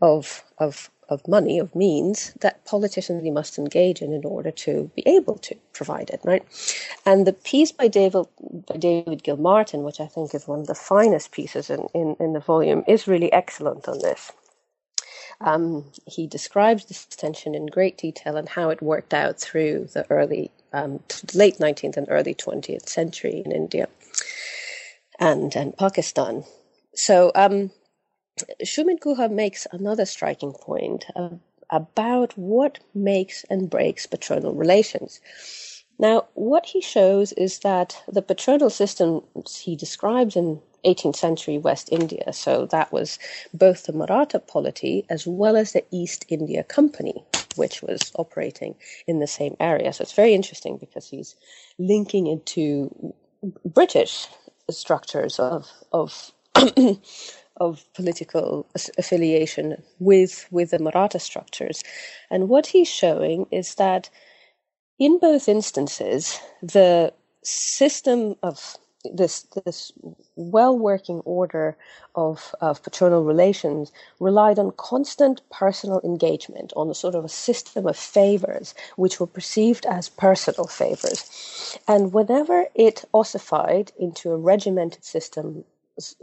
of, 0.01 0.45
of, 0.59 0.91
of 1.09 1.27
money, 1.29 1.59
of 1.59 1.75
means 1.75 2.33
that 2.41 2.65
politicians 2.65 3.23
must 3.33 3.59
engage 3.59 4.03
in 4.03 4.13
in 4.13 4.25
order 4.25 4.51
to 4.51 4.91
be 4.97 5.03
able 5.07 5.37
to 5.39 5.55
provide 5.73 6.11
it, 6.11 6.21
right? 6.25 6.45
And 7.07 7.27
the 7.27 7.33
piece 7.33 7.73
by 7.73 7.89
David, 7.89 8.27
by 8.69 8.77
David 8.77 9.23
Gilmartin, 9.23 9.85
which 9.85 10.01
I 10.01 10.07
think 10.07 10.35
is 10.35 10.49
one 10.49 10.61
of 10.61 10.67
the 10.67 10.75
finest 10.75 11.33
pieces 11.33 11.71
in, 11.71 11.89
in, 11.95 12.17
in 12.21 12.33
the 12.33 12.41
volume, 12.41 12.85
is 12.89 13.09
really 13.09 13.33
excellent 13.33 13.89
on 13.89 13.99
this. 14.01 14.33
Um, 15.45 15.85
he 16.07 16.27
describes 16.27 16.87
this 16.87 17.05
tension 17.07 17.55
in 17.55 17.67
great 17.67 17.99
detail 17.99 18.37
and 18.37 18.49
how 18.49 18.71
it 18.71 18.83
worked 18.83 19.13
out 19.13 19.39
through 19.39 19.89
the 19.93 20.07
early 20.11 20.51
um, 20.73 21.01
late 21.35 21.59
19th 21.59 21.97
and 21.97 22.07
early 22.11 22.35
20th 22.35 22.89
century 22.89 23.43
in 23.45 23.53
India 23.53 23.89
and, 25.19 25.55
and 25.57 25.77
Pakistan. 25.77 26.45
So 26.95 27.33
um, 27.35 27.71
Shumit 28.65 29.01
Guha 29.01 29.31
makes 29.31 29.67
another 29.73 30.07
striking 30.07 30.53
point 30.53 31.07
about 31.71 32.37
what 32.37 32.79
makes 32.95 33.45
and 33.51 33.69
breaks 33.71 34.07
patronal 34.07 34.57
relations. 34.57 35.21
Now, 35.99 36.27
what 36.35 36.67
he 36.67 36.81
shows 36.81 37.33
is 37.33 37.61
that 37.61 38.03
the 38.09 38.23
patronal 38.23 38.71
system 38.71 39.23
he 39.49 39.77
describes 39.77 40.37
in 40.37 40.61
18th 40.85 41.17
century 41.17 41.59
West 41.59 41.91
India, 41.93 42.33
so 42.33 42.67
that 42.67 42.93
was 42.93 43.19
both 43.55 43.85
the 43.85 43.93
Maratha 43.95 44.41
polity 44.41 45.07
as 45.11 45.27
well 45.27 45.57
as 45.57 45.73
the 45.73 45.85
East 45.93 46.27
India 46.29 46.65
Company, 46.65 47.25
which 47.57 47.83
was 47.83 48.13
operating 48.17 48.77
in 49.07 49.21
the 49.21 49.27
same 49.29 49.57
area. 49.61 49.93
So 49.93 50.03
it's 50.03 50.15
very 50.15 50.35
interesting 50.35 50.79
because 50.79 51.09
he's 51.09 51.37
linking 51.79 52.27
into 52.29 53.15
British 53.65 54.29
structures 54.71 55.39
of 55.41 55.71
of 55.93 56.33
of 57.59 57.85
political 57.95 58.67
affiliation 58.99 59.83
with 60.01 60.47
with 60.51 60.71
the 60.73 60.79
Maratha 60.81 61.21
structures, 61.21 61.83
and 62.31 62.49
what 62.49 62.69
he's 62.69 62.89
showing 62.91 63.47
is 63.53 63.77
that 63.77 64.11
in 64.99 65.19
both 65.19 65.49
instances 65.49 66.41
the 66.63 67.13
system 67.45 68.37
of 68.43 68.77
this 69.05 69.43
this 69.65 69.93
well 70.37 70.79
working 70.79 71.21
order 71.21 71.77
of, 72.15 72.55
of 72.61 72.83
patronal 72.83 73.27
relations 73.27 73.91
relied 74.21 74.59
on 74.59 74.73
constant 74.77 75.41
personal 75.51 76.01
engagement, 76.05 76.73
on 76.77 76.89
a 76.89 76.95
sort 76.95 77.15
of 77.15 77.25
a 77.25 77.29
system 77.29 77.87
of 77.87 77.97
favors 77.97 78.75
which 78.97 79.19
were 79.19 79.27
perceived 79.27 79.87
as 79.87 80.09
personal 80.09 80.67
favors. 80.67 81.79
And 81.89 82.13
whenever 82.13 82.67
it 82.75 83.05
ossified 83.13 83.93
into 83.99 84.31
a 84.31 84.37
regimented 84.37 85.05
system 85.05 85.65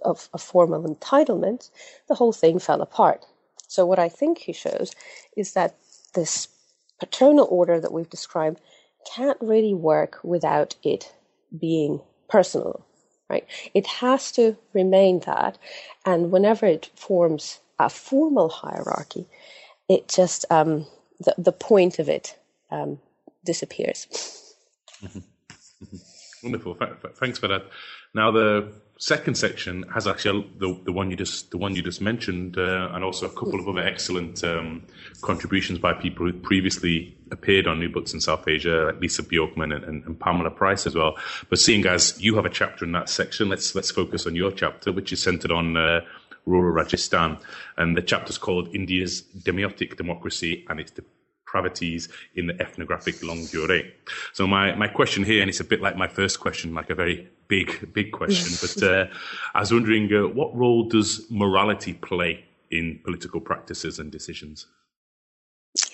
of, 0.03 0.29
of 0.33 0.41
formal 0.41 0.83
entitlement, 0.83 1.69
the 2.07 2.15
whole 2.15 2.33
thing 2.33 2.59
fell 2.59 2.81
apart. 2.81 3.25
So, 3.67 3.85
what 3.85 3.99
I 3.99 4.09
think 4.09 4.39
he 4.39 4.53
shows 4.53 4.93
is 5.35 5.53
that 5.53 5.75
this 6.15 6.47
paternal 6.99 7.47
order 7.49 7.79
that 7.79 7.93
we've 7.93 8.09
described 8.09 8.59
can't 9.15 9.37
really 9.41 9.73
work 9.73 10.19
without 10.23 10.75
it 10.83 11.13
being 11.57 12.01
personal, 12.29 12.85
right? 13.29 13.45
It 13.73 13.87
has 13.87 14.31
to 14.33 14.57
remain 14.73 15.19
that. 15.21 15.57
And 16.05 16.31
whenever 16.31 16.65
it 16.65 16.89
forms 16.95 17.59
a 17.77 17.89
formal 17.89 18.49
hierarchy, 18.49 19.27
it 19.87 20.07
just, 20.07 20.45
um, 20.49 20.85
the, 21.19 21.35
the 21.37 21.51
point 21.51 21.99
of 21.99 22.07
it 22.09 22.37
um, 22.71 22.99
disappears. 23.43 24.07
Mm-hmm. 25.03 25.19
Wonderful. 26.43 26.77
Thanks 27.15 27.37
for 27.37 27.47
that. 27.47 27.65
Now, 28.13 28.31
the 28.31 28.71
second 28.97 29.35
section 29.35 29.83
has 29.93 30.07
actually 30.07 30.49
the, 30.57 30.79
the 30.85 30.91
one 30.91 31.11
you 31.11 31.17
just 31.17 31.51
the 31.51 31.57
one 31.57 31.75
you 31.75 31.81
just 31.81 32.01
mentioned, 32.01 32.57
uh, 32.57 32.89
and 32.93 33.03
also 33.03 33.25
a 33.25 33.29
couple 33.29 33.59
of 33.59 33.67
other 33.67 33.81
excellent 33.81 34.43
um, 34.43 34.83
contributions 35.21 35.79
by 35.79 35.93
people 35.93 36.25
who 36.25 36.33
previously 36.33 37.17
appeared 37.31 37.67
on 37.67 37.79
New 37.79 37.89
Books 37.89 38.13
in 38.13 38.21
South 38.21 38.47
Asia, 38.47 38.85
like 38.85 39.01
Lisa 39.01 39.23
Bjorkman 39.23 39.75
and, 39.75 39.83
and, 39.83 40.05
and, 40.05 40.19
Pamela 40.19 40.49
Price 40.49 40.87
as 40.87 40.95
well. 40.95 41.17
But 41.49 41.59
seeing 41.59 41.85
as 41.85 42.19
you 42.21 42.35
have 42.35 42.45
a 42.45 42.49
chapter 42.49 42.85
in 42.85 42.93
that 42.93 43.09
section, 43.09 43.49
let's 43.49 43.75
let's 43.75 43.91
focus 43.91 44.25
on 44.25 44.35
your 44.35 44.51
chapter, 44.51 44.91
which 44.91 45.11
is 45.11 45.21
centered 45.21 45.51
on. 45.51 45.77
Uh, 45.77 46.01
rural 46.45 46.71
Rajasthan, 46.71 47.37
and 47.77 47.95
the 47.95 48.01
chapter 48.01 48.31
is 48.31 48.39
called 48.39 48.73
India's 48.73 49.21
Demotic 49.21 49.97
Democracy 49.97 50.65
and 50.67 50.79
its 50.79 50.89
depravities 51.49 52.09
in 52.35 52.47
the 52.47 52.61
ethnographic 52.61 53.21
longue 53.23 53.47
durée. 53.47 53.91
So 54.33 54.47
my, 54.47 54.75
my 54.75 54.87
question 54.87 55.23
here, 55.23 55.41
and 55.41 55.49
it's 55.49 55.59
a 55.59 55.65
bit 55.65 55.81
like 55.81 55.95
my 55.95 56.07
first 56.07 56.39
question, 56.39 56.73
like 56.73 56.89
a 56.89 56.95
very 56.95 57.27
big, 57.47 57.93
big 57.93 58.11
question, 58.11 58.55
but 58.61 58.83
uh, 58.83 59.05
I 59.53 59.59
was 59.61 59.73
wondering 59.73 60.13
uh, 60.13 60.27
what 60.27 60.55
role 60.55 60.83
does 60.83 61.25
morality 61.29 61.93
play 61.93 62.45
in 62.71 62.99
political 63.03 63.41
practices 63.41 63.99
and 63.99 64.11
decisions? 64.11 64.67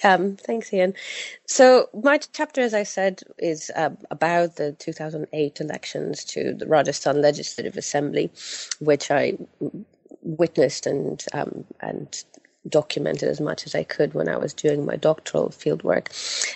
Um, 0.04 0.38
thanks, 0.38 0.74
Ian. 0.74 0.94
So 1.48 1.89
my 1.94 2.18
chapter, 2.18 2.62
as 2.62 2.74
I 2.74 2.84
said, 2.84 3.24
is 3.38 3.72
uh, 3.76 3.89
about 4.10 4.56
the 4.56 4.72
2008 4.74 5.60
elections 5.60 6.24
to 6.26 6.54
the 6.54 6.65
Rajasthan 6.65 7.22
Legislative 7.22 7.76
Assembly, 7.76 8.32
which 8.80 9.12
I 9.12 9.38
witnessed 10.22 10.88
and 10.88 11.24
um, 11.34 11.65
and 11.82 12.24
documented 12.67 13.30
as 13.30 13.39
much 13.39 13.65
as 13.65 13.75
I 13.75 13.84
could 13.84 14.13
when 14.13 14.28
I 14.28 14.38
was 14.38 14.54
doing 14.54 14.86
my 14.86 14.95
doctoral 14.95 15.49
fieldwork. 15.49 16.08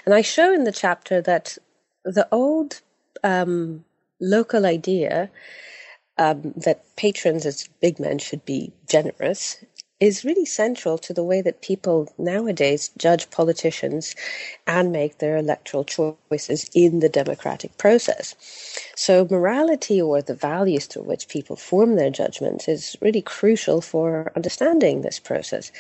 And 0.06 0.14
I 0.14 0.22
show 0.22 0.54
in 0.54 0.64
the 0.64 0.72
chapter 0.72 1.22
that 1.22 1.58
the 2.04 2.28
old 2.32 2.82
um, 3.24 3.84
local 4.20 4.66
idea 4.66 5.30
um, 6.18 6.54
that 6.58 6.84
patrons 6.98 7.46
as 7.46 7.70
big 7.82 8.00
men 8.00 8.20
should 8.20 8.44
be 8.46 8.74
generous 8.88 9.64
is 10.00 10.26
really 10.26 10.46
central 10.46 10.98
to 11.00 11.14
the 11.14 11.24
way 11.24 11.42
that 11.42 11.62
people 11.62 12.14
nowadays 12.18 12.92
judge 12.98 13.30
politicians 13.32 14.16
and 14.68 14.92
make 14.92 15.18
their 15.20 15.38
electoral 15.38 15.84
choices 15.84 16.70
in 16.76 17.00
the 17.00 17.10
democratic 17.10 17.78
process. 17.78 18.36
So, 18.96 19.28
morality 19.30 20.02
or 20.02 20.22
the 20.22 20.36
values 20.36 20.86
through 20.86 21.04
which 21.04 21.28
people 21.30 21.56
form 21.56 21.96
their 21.96 22.12
judgments 22.12 22.68
is 22.68 22.96
really 23.02 23.22
crucial 23.22 23.82
for 23.82 24.32
understanding 24.36 25.02
this 25.02 25.20
process. 25.20 25.72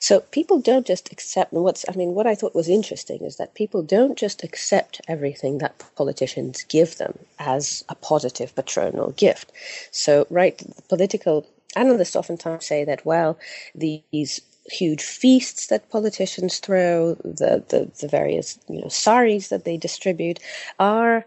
So, 0.00 0.20
people 0.20 0.60
don't 0.60 0.86
just 0.86 1.12
accept 1.12 1.52
what's, 1.52 1.84
I 1.88 1.96
mean, 1.96 2.14
what 2.14 2.26
I 2.26 2.34
thought 2.36 2.54
was 2.54 2.68
interesting 2.68 3.24
is 3.24 3.36
that 3.36 3.54
people 3.54 3.82
don't 3.82 4.18
just 4.18 4.44
accept 4.44 5.00
everything 5.08 5.58
that 5.58 5.82
politicians 5.96 6.64
give 6.64 6.98
them 6.98 7.18
as 7.38 7.84
a 7.88 7.94
positive 7.96 8.54
patronal 8.54 9.16
gift. 9.16 9.52
So, 9.92 10.26
right, 10.30 10.60
political 10.88 11.46
analysts 11.76 12.16
oftentimes 12.16 12.66
say 12.66 12.84
that, 12.84 13.06
well, 13.06 13.38
these 13.74 14.42
huge 14.70 15.02
feasts 15.02 15.68
that 15.68 15.90
politicians 15.90 16.58
throw, 16.58 17.14
the, 17.24 17.64
the, 17.68 17.90
the 18.00 18.08
various, 18.08 18.58
you 18.68 18.80
know, 18.82 18.88
saris 18.88 19.48
that 19.48 19.64
they 19.64 19.76
distribute 19.76 20.40
are 20.80 21.26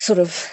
sort 0.00 0.18
of 0.18 0.48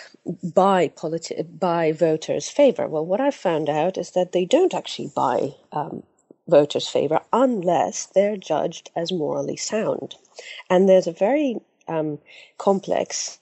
by 0.56 0.90
politi- 0.90 1.60
by 1.60 1.92
voters' 1.92 2.50
favor. 2.50 2.88
Well, 2.88 3.06
what 3.06 3.22
I've 3.22 3.36
found 3.36 3.70
out 3.70 3.98
is 3.98 4.12
that 4.12 4.32
they 4.32 4.46
don't 4.46 4.74
actually 4.74 5.12
buy 5.16 5.52
um, 5.74 6.04
voters' 6.48 6.88
favor 6.88 7.22
unless 7.34 8.08
they're 8.08 8.38
judged 8.38 8.92
as 8.96 9.12
morally 9.12 9.58
sound. 9.58 10.16
And 10.70 10.90
there's 10.90 11.08
a 11.08 11.14
very 11.14 11.58
um, 11.88 12.20
complex 12.58 13.40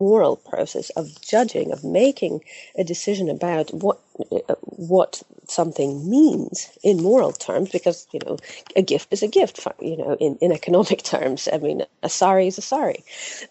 moral 0.00 0.36
process 0.36 0.90
of 0.90 1.20
judging, 1.20 1.72
of 1.72 1.84
making 1.84 2.40
a 2.76 2.84
decision 2.84 3.28
about 3.30 3.72
what 3.72 4.00
uh, 4.48 4.54
what 4.62 5.22
something 5.48 6.08
means 6.08 6.70
in 6.82 7.02
moral 7.02 7.32
terms, 7.32 7.70
because 7.70 8.06
you 8.12 8.20
know 8.26 8.36
a 8.74 8.82
gift 8.82 9.08
is 9.12 9.22
a 9.22 9.28
gift. 9.28 9.66
You 9.80 9.96
know, 9.96 10.16
in, 10.20 10.36
in 10.40 10.52
economic 10.60 11.02
terms, 11.02 11.48
I 11.52 11.58
mean, 11.58 11.82
a 12.02 12.08
sari 12.08 12.46
is 12.46 12.58
a 12.58 12.62
sari. 12.62 13.04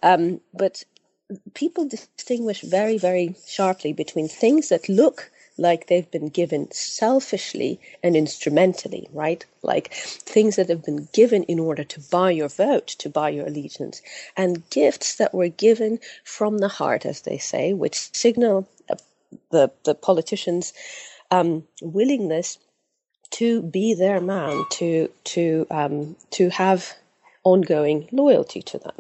Um, 0.04 0.42
but 0.54 0.84
people 1.54 1.88
distinguish 1.88 2.62
very, 2.62 2.98
very 2.98 3.36
sharply 3.48 3.94
between 3.94 4.28
things 4.28 4.70
that 4.70 4.88
look 4.90 5.32
like 5.58 5.88
they've 5.88 6.10
been 6.12 6.30
given 6.30 6.70
selfishly 6.72 7.80
and 8.04 8.16
instrumentally, 8.16 9.08
right? 9.14 9.46
Like 9.62 9.94
things 9.94 10.58
that 10.58 10.70
have 10.70 10.84
been 10.84 11.08
given 11.14 11.44
in 11.44 11.60
order 11.60 11.84
to 11.84 12.02
buy 12.12 12.32
your 12.32 12.50
vote, 12.50 12.88
to 12.88 13.10
buy 13.10 13.30
your 13.30 13.48
allegiance, 13.48 14.02
and 14.36 14.70
gifts 14.70 15.16
that 15.16 15.34
were 15.34 15.48
given 15.48 16.00
from 16.24 16.58
the 16.58 16.68
heart, 16.68 17.06
as 17.06 17.22
they 17.22 17.38
say, 17.38 17.74
which 17.74 18.16
signal 18.16 18.68
uh, 18.90 18.96
the 19.52 19.72
the 19.86 19.96
politicians' 19.96 20.74
um, 21.32 21.64
willingness 21.82 22.58
to 23.32 23.62
be 23.62 23.94
their 23.94 24.20
man, 24.22 24.64
to 24.72 25.10
to 25.24 25.66
um, 25.72 26.16
to 26.32 26.50
have 26.50 26.94
ongoing 27.44 28.08
loyalty 28.12 28.62
to 28.62 28.78
them. 28.80 28.96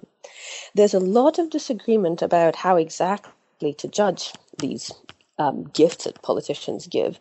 There's 0.74 0.94
a 0.94 1.00
lot 1.00 1.40
of 1.40 1.50
disagreement 1.50 2.22
about 2.22 2.56
how 2.56 2.76
exactly 2.78 3.74
to 3.76 3.88
judge 3.88 4.34
these 4.60 4.92
um, 5.38 5.66
gifts 5.74 6.06
that 6.06 6.22
politicians 6.22 6.88
give. 6.88 7.20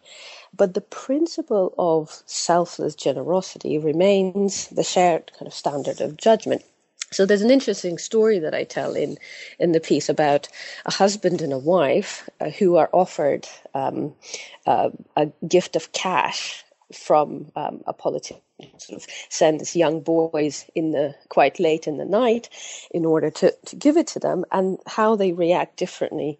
But 0.56 0.74
the 0.74 0.80
principle 0.80 1.74
of 1.78 2.22
selfless 2.26 2.94
generosity 2.94 3.78
remains 3.78 4.68
the 4.68 4.84
shared 4.84 5.32
kind 5.36 5.46
of 5.46 5.54
standard 5.54 6.00
of 6.00 6.16
judgment. 6.16 6.62
So 7.10 7.26
there's 7.26 7.42
an 7.42 7.50
interesting 7.50 7.98
story 7.98 8.40
that 8.40 8.54
I 8.54 8.64
tell 8.64 8.94
in 8.94 9.18
in 9.60 9.72
the 9.72 9.80
piece 9.80 10.08
about 10.08 10.48
a 10.84 10.92
husband 10.92 11.42
and 11.42 11.52
a 11.52 11.58
wife 11.58 12.28
uh, 12.40 12.50
who 12.50 12.76
are 12.76 12.90
offered 12.92 13.46
um, 13.72 14.14
uh, 14.66 14.90
a 15.16 15.26
gift 15.46 15.76
of 15.76 15.92
cash 15.92 16.64
from 16.92 17.52
um, 17.54 17.82
a 17.86 17.92
politician. 17.92 18.40
Sort 18.78 19.02
of 19.02 19.06
send 19.28 19.60
these 19.60 19.76
young 19.76 20.00
boys 20.00 20.64
in 20.74 20.92
the 20.92 21.14
quite 21.28 21.58
late 21.58 21.86
in 21.86 21.98
the 21.98 22.04
night 22.04 22.48
in 22.90 23.04
order 23.04 23.30
to, 23.30 23.54
to 23.66 23.76
give 23.76 23.96
it 23.96 24.06
to 24.08 24.18
them, 24.18 24.44
and 24.50 24.78
how 24.86 25.16
they 25.16 25.32
react 25.32 25.76
differently 25.76 26.38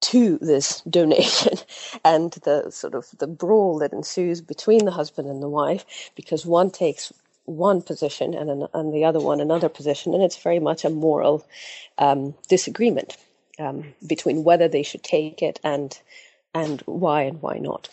to 0.00 0.38
this 0.38 0.82
donation 0.82 1.58
and 2.04 2.32
the 2.44 2.70
sort 2.70 2.94
of 2.94 3.06
the 3.18 3.26
brawl 3.26 3.78
that 3.78 3.92
ensues 3.92 4.40
between 4.40 4.84
the 4.84 4.90
husband 4.90 5.28
and 5.28 5.42
the 5.42 5.48
wife 5.48 6.10
because 6.14 6.44
one 6.44 6.70
takes 6.70 7.12
one 7.44 7.80
position 7.80 8.34
and, 8.34 8.50
an, 8.50 8.66
and 8.74 8.92
the 8.92 9.04
other 9.04 9.20
one 9.20 9.40
another 9.40 9.68
position 9.68 10.14
and 10.14 10.22
it's 10.22 10.36
very 10.36 10.58
much 10.58 10.84
a 10.84 10.90
moral 10.90 11.46
um, 11.98 12.34
disagreement 12.48 13.16
um, 13.58 13.94
between 14.06 14.44
whether 14.44 14.68
they 14.68 14.82
should 14.82 15.02
take 15.02 15.42
it 15.42 15.60
and 15.64 15.98
and 16.54 16.82
why 16.82 17.22
and 17.22 17.40
why 17.40 17.58
not 17.58 17.88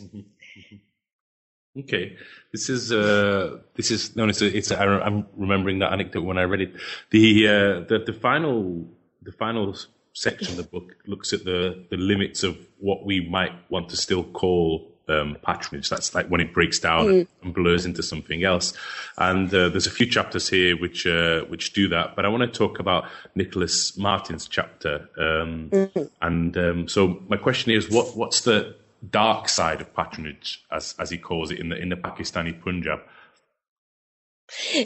mm-hmm. 0.00 0.18
Mm-hmm. 0.18 1.80
okay 1.80 2.16
this 2.52 2.68
is 2.68 2.92
uh 2.92 3.58
this 3.74 3.90
is 3.90 4.14
no 4.14 4.28
it's 4.28 4.42
it's 4.42 4.70
a, 4.70 4.78
i'm 4.78 5.26
remembering 5.36 5.78
that 5.78 5.92
anecdote 5.92 6.22
when 6.24 6.38
i 6.38 6.42
read 6.42 6.60
it 6.60 6.74
the 7.10 7.48
uh 7.48 7.80
the, 7.88 8.02
the 8.04 8.12
final 8.12 8.86
the 9.22 9.32
final 9.32 9.74
section 10.12 10.52
of 10.52 10.56
the 10.56 10.62
book 10.62 10.96
looks 11.06 11.32
at 11.32 11.44
the, 11.44 11.84
the 11.90 11.96
limits 11.96 12.42
of 12.42 12.56
what 12.78 13.04
we 13.04 13.26
might 13.28 13.52
want 13.70 13.88
to 13.88 13.96
still 13.96 14.24
call 14.24 14.92
um, 15.08 15.36
patronage. 15.44 15.88
That's 15.88 16.14
like 16.14 16.28
when 16.28 16.40
it 16.40 16.52
breaks 16.52 16.78
down 16.78 17.06
mm. 17.06 17.26
and 17.42 17.54
blurs 17.54 17.84
into 17.84 18.02
something 18.02 18.44
else. 18.44 18.72
And 19.16 19.52
uh, 19.52 19.68
there's 19.68 19.86
a 19.86 19.90
few 19.90 20.06
chapters 20.06 20.48
here 20.48 20.76
which 20.76 21.06
uh, 21.06 21.42
which 21.42 21.72
do 21.72 21.88
that. 21.88 22.14
But 22.16 22.24
I 22.24 22.28
want 22.28 22.42
to 22.42 22.58
talk 22.58 22.78
about 22.78 23.08
Nicholas 23.34 23.96
Martin's 23.96 24.46
chapter. 24.46 25.08
Um, 25.18 25.70
mm-hmm. 25.70 26.02
And 26.20 26.56
um, 26.56 26.88
so 26.88 27.22
my 27.28 27.36
question 27.36 27.72
is, 27.72 27.90
what 27.90 28.16
what's 28.16 28.42
the 28.42 28.76
dark 29.10 29.48
side 29.48 29.80
of 29.80 29.94
patronage, 29.94 30.64
as 30.70 30.94
as 30.98 31.10
he 31.10 31.18
calls 31.18 31.50
it 31.50 31.58
in 31.58 31.68
the 31.70 31.76
in 31.76 31.88
the 31.88 31.96
Pakistani 31.96 32.58
Punjab? 32.60 33.00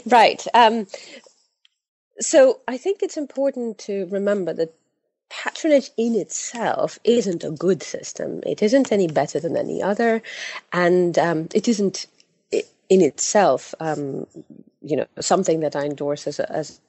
Right. 0.05 0.43
Um, 0.53 0.87
so 2.19 2.61
I 2.67 2.77
think 2.77 3.03
it's 3.03 3.17
important 3.17 3.77
to 3.79 4.07
remember 4.07 4.53
that 4.53 4.73
patronage 5.29 5.91
in 5.97 6.15
itself 6.15 6.99
isn't 7.03 7.43
a 7.43 7.51
good 7.51 7.83
system. 7.83 8.41
It 8.45 8.61
isn't 8.61 8.91
any 8.91 9.07
better 9.07 9.39
than 9.39 9.57
any 9.57 9.81
other, 9.81 10.21
and 10.73 11.17
um, 11.19 11.47
it 11.53 11.67
isn't 11.67 12.07
in 12.89 13.01
itself, 13.01 13.75
um, 13.79 14.25
you 14.81 14.95
know, 14.95 15.07
something 15.19 15.59
that 15.59 15.75
I 15.75 15.85
endorse 15.85 16.27
as 16.27 16.39
a, 16.39 16.51
as 16.51 16.79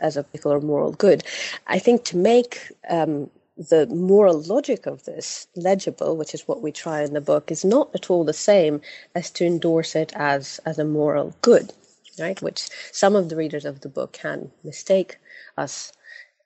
as 0.00 0.16
a 0.16 0.24
particular 0.24 0.60
moral 0.60 0.92
good. 0.92 1.24
I 1.68 1.78
think 1.78 2.04
to 2.04 2.16
make 2.16 2.72
um, 2.90 3.30
the 3.56 3.86
moral 3.86 4.42
logic 4.42 4.84
of 4.86 5.04
this 5.04 5.46
legible, 5.56 6.16
which 6.16 6.34
is 6.34 6.46
what 6.46 6.60
we 6.60 6.70
try 6.72 7.02
in 7.02 7.14
the 7.14 7.20
book, 7.20 7.50
is 7.50 7.64
not 7.64 7.90
at 7.94 8.10
all 8.10 8.24
the 8.24 8.34
same 8.34 8.80
as 9.14 9.30
to 9.30 9.46
endorse 9.46 9.94
it 9.94 10.12
as 10.14 10.60
as 10.66 10.78
a 10.78 10.84
moral 10.84 11.34
good, 11.42 11.72
right? 12.18 12.40
Which 12.42 12.68
some 12.92 13.16
of 13.16 13.28
the 13.28 13.36
readers 13.36 13.64
of 13.64 13.80
the 13.80 13.88
book 13.88 14.12
can 14.12 14.50
mistake 14.64 15.18
us 15.56 15.92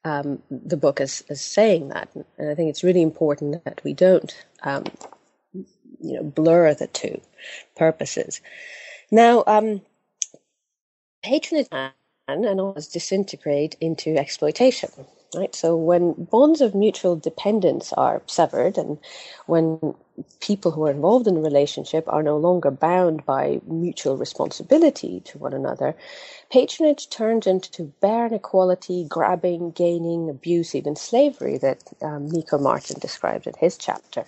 um, 0.05 0.43
the 0.51 0.77
book 0.77 1.01
as, 1.01 1.25
as 1.31 1.41
saying 1.41 1.89
that. 1.89 2.11
And 2.39 2.51
I 2.51 2.55
think 2.55 2.71
it's 2.71 2.85
really 2.85 3.03
important 3.03 3.65
that 3.65 3.83
we 3.85 3.95
don't, 3.95 4.35
um, 4.63 4.85
you 6.01 6.15
know, 6.15 6.23
blur 6.25 6.75
the 6.75 6.89
two 6.89 7.21
purposes. 7.77 8.41
Now, 9.11 9.45
um, 9.47 9.83
patronage 11.23 11.69
and 12.29 12.61
always 12.61 12.89
disintegrate 12.89 13.77
into 13.81 14.17
exploitation. 14.17 14.91
Right. 15.35 15.55
So 15.55 15.77
when 15.77 16.15
bonds 16.15 16.61
of 16.61 16.75
mutual 16.75 17.15
dependence 17.15 17.93
are 17.93 18.21
severed, 18.27 18.77
and 18.77 18.99
when 19.47 19.95
people 20.41 20.73
who 20.73 20.85
are 20.87 20.91
involved 20.91 21.29
in 21.29 21.37
a 21.37 21.41
relationship 21.41 22.05
are 22.09 22.23
no 22.23 22.37
longer 22.37 22.73
bound 22.73 23.25
by 23.27 23.61
mutual 23.65 24.17
responsibility 24.17 25.21
to 25.27 25.39
one 25.39 25.53
another, 25.53 25.95
patronage 26.51 27.11
turns 27.11 27.47
into 27.47 27.93
bare 28.01 28.27
inequality, 28.27 29.07
grabbing, 29.09 29.71
gaining, 29.71 30.29
abuse, 30.29 30.75
even 30.75 30.97
slavery 30.97 31.59
that 31.59 31.85
um, 32.03 32.29
Nico 32.29 32.59
Martin 32.59 32.99
described 32.99 33.47
in 33.47 33.55
his 33.59 33.79
chapter. 33.79 34.25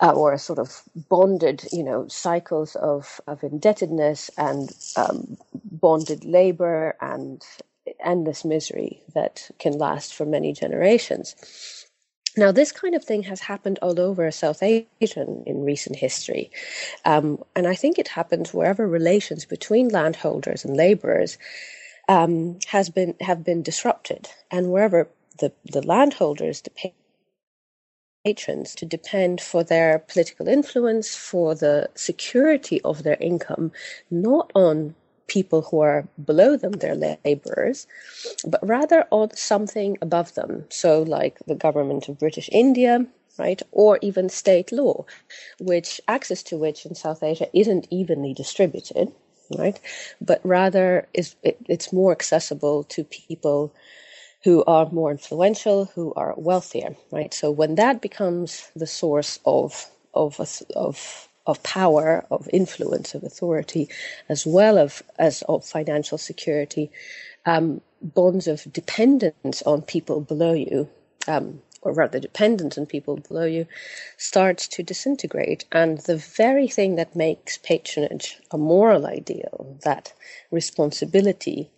Uh, 0.00 0.12
or 0.12 0.32
a 0.32 0.38
sort 0.38 0.58
of 0.58 0.82
bonded, 1.08 1.64
you 1.72 1.82
know, 1.82 2.06
cycles 2.08 2.74
of, 2.76 3.20
of 3.28 3.42
indebtedness 3.44 4.28
and 4.36 4.72
um, 4.96 5.36
bonded 5.54 6.24
labor 6.24 6.96
and 7.00 7.42
endless 8.00 8.44
misery 8.44 9.02
that 9.14 9.50
can 9.58 9.78
last 9.78 10.14
for 10.14 10.24
many 10.24 10.52
generations. 10.52 11.34
Now, 12.36 12.50
this 12.50 12.72
kind 12.72 12.94
of 12.96 13.04
thing 13.04 13.22
has 13.24 13.40
happened 13.40 13.78
all 13.80 14.00
over 14.00 14.28
South 14.30 14.62
Asia 14.62 15.26
in 15.46 15.64
recent 15.64 15.96
history. 15.96 16.50
Um, 17.04 17.42
and 17.54 17.68
I 17.68 17.76
think 17.76 17.98
it 17.98 18.08
happens 18.08 18.52
wherever 18.52 18.88
relations 18.88 19.44
between 19.44 19.88
landholders 19.88 20.64
and 20.64 20.76
laborers 20.76 21.38
um, 22.08 22.58
has 22.66 22.90
been 22.90 23.14
have 23.20 23.44
been 23.44 23.62
disrupted, 23.62 24.28
and 24.50 24.70
wherever 24.70 25.08
the, 25.38 25.52
the 25.64 25.80
landholders, 25.80 26.60
the 26.60 26.92
patrons, 28.24 28.74
to 28.74 28.84
depend 28.84 29.40
for 29.40 29.64
their 29.64 30.00
political 30.00 30.48
influence, 30.48 31.14
for 31.14 31.54
the 31.54 31.88
security 31.94 32.80
of 32.82 33.04
their 33.04 33.16
income, 33.20 33.72
not 34.10 34.50
on 34.54 34.94
people 35.26 35.62
who 35.62 35.80
are 35.80 36.06
below 36.24 36.56
them, 36.56 36.72
they're 36.72 37.18
laborers, 37.24 37.86
but 38.46 38.66
rather 38.66 39.06
on 39.10 39.34
something 39.36 39.96
above 40.02 40.34
them. 40.34 40.64
So, 40.68 41.02
like 41.02 41.38
the 41.46 41.54
government 41.54 42.08
of 42.08 42.18
British 42.18 42.48
India 42.52 43.06
right? 43.38 43.62
Or 43.72 43.98
even 44.02 44.28
state 44.28 44.72
law, 44.72 45.04
which 45.60 46.00
access 46.08 46.42
to 46.44 46.56
which 46.56 46.86
in 46.86 46.94
South 46.94 47.22
Asia 47.22 47.48
isn't 47.52 47.88
evenly 47.90 48.34
distributed, 48.34 49.12
right? 49.56 49.78
But 50.20 50.40
rather 50.44 51.08
is 51.14 51.34
it, 51.42 51.58
it's 51.68 51.92
more 51.92 52.12
accessible 52.12 52.84
to 52.84 53.04
people 53.04 53.74
who 54.44 54.62
are 54.64 54.90
more 54.90 55.10
influential, 55.10 55.86
who 55.86 56.12
are 56.14 56.34
wealthier, 56.36 56.96
right? 57.10 57.32
So 57.32 57.50
when 57.50 57.76
that 57.76 58.02
becomes 58.02 58.70
the 58.76 58.86
source 58.86 59.40
of 59.44 59.86
of 60.12 60.38
of 60.76 61.28
of 61.46 61.62
power, 61.62 62.26
of 62.30 62.48
influence, 62.52 63.14
of 63.14 63.22
authority, 63.24 63.88
as 64.28 64.46
well 64.46 64.78
as 64.78 65.02
as 65.18 65.42
of 65.42 65.64
financial 65.64 66.18
security, 66.18 66.90
um, 67.46 67.80
bonds 68.02 68.46
of 68.48 68.70
dependence 68.72 69.62
on 69.62 69.82
people 69.82 70.20
below 70.20 70.52
you, 70.52 70.88
um, 71.28 71.62
or 71.82 71.92
rather 71.92 72.18
dependence 72.18 72.78
on 72.78 72.86
people 72.86 73.16
below 73.16 73.44
you, 73.44 73.66
starts 74.16 74.68
to 74.68 74.82
disintegrate. 74.82 75.64
And 75.72 75.98
the 75.98 76.16
very 76.16 76.68
thing 76.68 76.96
that 76.96 77.16
makes 77.16 77.58
patronage 77.58 78.40
a 78.50 78.58
moral 78.58 79.06
ideal, 79.06 79.78
that 79.84 80.12
responsibility, 80.50 81.70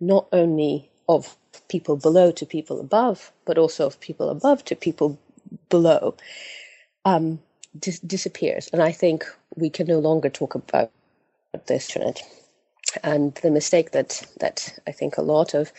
not 0.00 0.26
only 0.32 0.90
of 1.08 1.36
people 1.68 1.96
below 1.96 2.30
to 2.32 2.46
people 2.46 2.80
above, 2.80 3.32
but 3.46 3.58
also 3.58 3.86
of 3.86 4.00
people 4.00 4.28
above 4.28 4.64
to 4.66 4.76
people 4.76 5.18
below, 5.70 6.14
um, 7.04 7.40
dis- 7.78 8.00
disappears. 8.00 8.68
And 8.72 8.82
I 8.82 8.92
think 8.92 9.24
we 9.56 9.70
can 9.70 9.86
no 9.86 9.98
longer 9.98 10.28
talk 10.30 10.54
about 10.54 10.90
this 11.66 11.86
patronage. 11.90 12.22
And 13.02 13.34
the 13.36 13.50
mistake 13.50 13.92
that 13.92 14.22
that 14.40 14.78
I 14.86 14.92
think 14.92 15.16
a 15.16 15.22
lot 15.22 15.54
of 15.54 15.72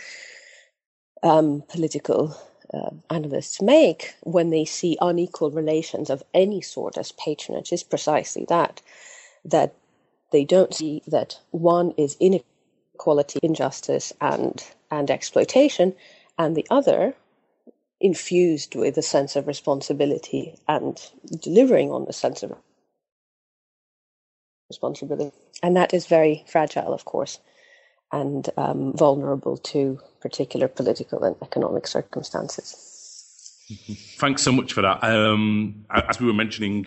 um, 1.23 1.63
political 1.69 2.35
uh, 2.73 2.89
analysts 3.09 3.61
make 3.61 4.15
when 4.21 4.49
they 4.49 4.65
see 4.65 4.97
unequal 5.01 5.51
relations 5.51 6.09
of 6.09 6.23
any 6.33 6.61
sort 6.61 6.97
as 6.97 7.11
patronage 7.13 7.71
is 7.71 7.83
precisely 7.83 8.45
that 8.49 8.81
that 9.45 9.73
they 10.31 10.43
don't 10.43 10.73
see 10.73 11.01
that 11.07 11.39
one 11.51 11.91
is 11.97 12.17
inequality, 12.19 13.39
injustice, 13.43 14.11
and 14.19 14.65
and 14.91 15.09
exploitation, 15.11 15.93
and 16.37 16.55
the 16.55 16.67
other 16.69 17.15
infused 18.05 18.75
with 18.75 18.95
a 18.99 19.01
sense 19.01 19.35
of 19.35 19.47
responsibility 19.47 20.53
and 20.67 21.09
delivering 21.41 21.91
on 21.91 22.05
the 22.05 22.13
sense 22.13 22.43
of 22.43 22.53
responsibility. 24.69 25.35
And 25.63 25.75
that 25.75 25.91
is 25.91 26.05
very 26.05 26.43
fragile, 26.47 26.93
of 26.93 27.05
course, 27.05 27.39
and 28.11 28.47
um, 28.57 28.93
vulnerable 28.93 29.57
to 29.73 29.99
particular 30.21 30.67
political 30.67 31.23
and 31.23 31.35
economic 31.41 31.87
circumstances. 31.87 32.75
Thanks 34.19 34.43
so 34.43 34.51
much 34.51 34.73
for 34.73 34.83
that. 34.83 35.03
Um, 35.03 35.85
as 35.89 36.19
we 36.19 36.27
were 36.27 36.33
mentioning 36.33 36.85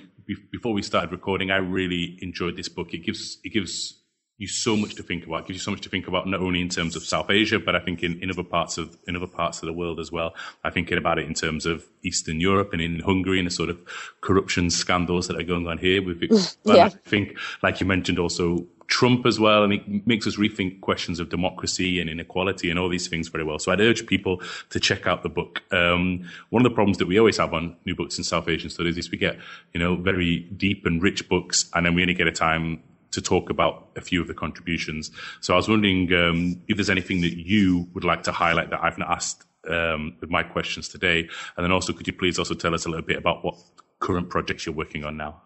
before 0.52 0.72
we 0.72 0.82
started 0.82 1.10
recording, 1.10 1.50
I 1.50 1.56
really 1.56 2.16
enjoyed 2.22 2.56
this 2.56 2.68
book. 2.68 2.94
It 2.94 2.98
gives 2.98 3.38
it 3.42 3.48
gives 3.48 3.98
you 4.38 4.46
so 4.46 4.76
much 4.76 4.94
to 4.94 5.02
think 5.02 5.26
about. 5.26 5.40
It 5.40 5.48
gives 5.48 5.58
you 5.58 5.62
so 5.62 5.72
much 5.72 5.80
to 5.82 5.88
think 5.88 6.06
about, 6.06 6.28
not 6.28 6.40
only 6.40 6.60
in 6.60 6.68
terms 6.68 6.94
of 6.94 7.02
South 7.02 7.28
Asia, 7.28 7.58
but 7.58 7.74
I 7.74 7.80
think 7.80 8.04
in, 8.04 8.22
in 8.22 8.30
other 8.30 8.44
parts 8.44 8.78
of 8.78 8.96
in 9.08 9.16
other 9.16 9.26
parts 9.26 9.62
of 9.62 9.66
the 9.66 9.72
world 9.72 9.98
as 9.98 10.12
well. 10.12 10.34
I'm 10.62 10.72
thinking 10.72 10.96
about 10.96 11.18
it 11.18 11.26
in 11.26 11.34
terms 11.34 11.66
of 11.66 11.84
Eastern 12.04 12.40
Europe 12.40 12.72
and 12.72 12.80
in 12.80 13.00
Hungary 13.00 13.38
and 13.38 13.46
the 13.46 13.50
sort 13.50 13.68
of 13.68 13.78
corruption 14.20 14.70
scandals 14.70 15.26
that 15.26 15.36
are 15.36 15.42
going 15.42 15.66
on 15.66 15.78
here. 15.78 16.02
With 16.02 16.22
yeah. 16.64 16.84
I 16.84 16.88
think, 16.88 17.36
like 17.64 17.80
you 17.80 17.86
mentioned, 17.86 18.20
also 18.20 18.64
Trump 18.86 19.26
as 19.26 19.40
well, 19.40 19.64
and 19.64 19.72
it 19.72 20.06
makes 20.06 20.24
us 20.26 20.36
rethink 20.36 20.82
questions 20.82 21.18
of 21.18 21.30
democracy 21.30 22.00
and 22.00 22.08
inequality 22.08 22.70
and 22.70 22.78
all 22.78 22.88
these 22.88 23.08
things 23.08 23.26
very 23.26 23.42
well. 23.42 23.58
So 23.58 23.72
I'd 23.72 23.80
urge 23.80 24.06
people 24.06 24.40
to 24.70 24.78
check 24.78 25.04
out 25.06 25.24
the 25.24 25.28
book. 25.28 25.62
Um, 25.72 26.28
one 26.50 26.64
of 26.64 26.70
the 26.70 26.74
problems 26.74 26.98
that 26.98 27.06
we 27.08 27.18
always 27.18 27.38
have 27.38 27.52
on 27.52 27.76
new 27.84 27.96
books 27.96 28.18
in 28.18 28.24
South 28.24 28.48
Asian 28.48 28.70
studies 28.70 28.96
is 28.96 29.10
we 29.10 29.18
get, 29.18 29.36
you 29.74 29.80
know, 29.80 29.96
very 29.96 30.40
deep 30.56 30.86
and 30.86 31.02
rich 31.02 31.28
books, 31.28 31.68
and 31.74 31.84
then 31.84 31.94
we 31.94 32.02
only 32.02 32.14
get 32.14 32.28
a 32.28 32.32
time 32.32 32.84
to 33.18 33.22
talk 33.22 33.50
about 33.50 33.88
a 33.96 34.00
few 34.00 34.20
of 34.20 34.28
the 34.28 34.34
contributions. 34.34 35.10
So 35.40 35.54
I 35.54 35.56
was 35.56 35.68
wondering 35.68 36.12
um, 36.14 36.62
if 36.68 36.76
there's 36.76 36.90
anything 36.90 37.20
that 37.22 37.36
you 37.36 37.88
would 37.94 38.04
like 38.04 38.22
to 38.24 38.32
highlight 38.32 38.70
that 38.70 38.80
I've 38.82 38.98
not 38.98 39.10
asked 39.10 39.44
um, 39.68 40.16
with 40.20 40.30
my 40.30 40.42
questions 40.42 40.88
today, 40.88 41.28
and 41.56 41.64
then 41.64 41.72
also 41.72 41.92
could 41.92 42.06
you 42.06 42.12
please 42.12 42.38
also 42.38 42.54
tell 42.54 42.74
us 42.74 42.86
a 42.86 42.88
little 42.88 43.04
bit 43.04 43.18
about 43.18 43.44
what 43.44 43.56
current 43.98 44.30
projects 44.30 44.64
you're 44.64 44.74
working 44.74 45.04
on 45.04 45.16
now? 45.16 45.42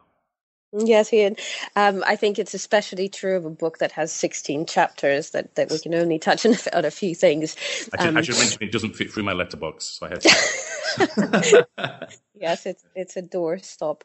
Yes, 0.73 1.13
Ian. 1.13 1.37
Um, 1.77 2.03
I 2.07 2.17
think 2.17 2.39
it's 2.39 2.55
especially 2.55 3.09
true 3.09 3.37
of 3.37 3.45
a 3.45 3.51
book 3.51 3.79
that 3.79 3.93
has 3.93 4.11
16 4.13 4.65
chapters 4.67 5.31
that, 5.31 5.55
that 5.57 5.71
we 5.71 5.79
can 5.79 5.95
only 5.95 6.19
touch 6.19 6.47
on 6.73 6.85
a 6.85 6.91
few 6.91 7.15
things. 7.15 7.57
I 7.93 8.03
should, 8.03 8.09
um, 8.09 8.17
I 8.17 8.23
should 8.23 8.39
mention 8.39 8.63
it 8.63 8.73
doesn't 8.73 8.97
fit 8.97 9.13
through 9.13 9.25
my 9.25 9.33
letterbox, 9.33 9.85
so 9.85 10.07
I 10.07 10.09
had 10.11 10.21
to. 10.23 10.31
yes, 12.35 12.67
it's 12.67 12.85
it's 12.95 13.17
a 13.17 13.23
doorstop 13.23 14.03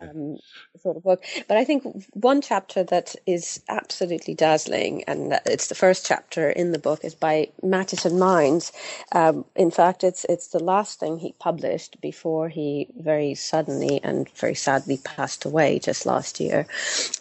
um, 0.00 0.38
sort 0.80 0.96
of 0.96 1.02
book. 1.02 1.24
But 1.48 1.56
I 1.56 1.64
think 1.64 1.84
one 2.12 2.40
chapter 2.40 2.84
that 2.84 3.16
is 3.26 3.62
absolutely 3.68 4.34
dazzling, 4.34 5.04
and 5.04 5.38
it's 5.44 5.66
the 5.66 5.74
first 5.74 6.06
chapter 6.06 6.48
in 6.48 6.72
the 6.72 6.78
book, 6.78 7.04
is 7.04 7.14
by 7.14 7.48
Mattison 7.62 8.18
Mines. 8.18 8.72
Um, 9.12 9.44
in 9.56 9.70
fact, 9.70 10.04
it's 10.04 10.24
it's 10.28 10.48
the 10.48 10.62
last 10.62 11.00
thing 11.00 11.18
he 11.18 11.34
published 11.38 12.00
before 12.00 12.48
he 12.48 12.88
very 12.96 13.34
suddenly 13.34 14.00
and 14.02 14.28
very 14.30 14.54
sadly 14.54 14.98
passed 15.04 15.44
away 15.44 15.78
just 15.78 16.06
last 16.10 16.40
year. 16.40 16.66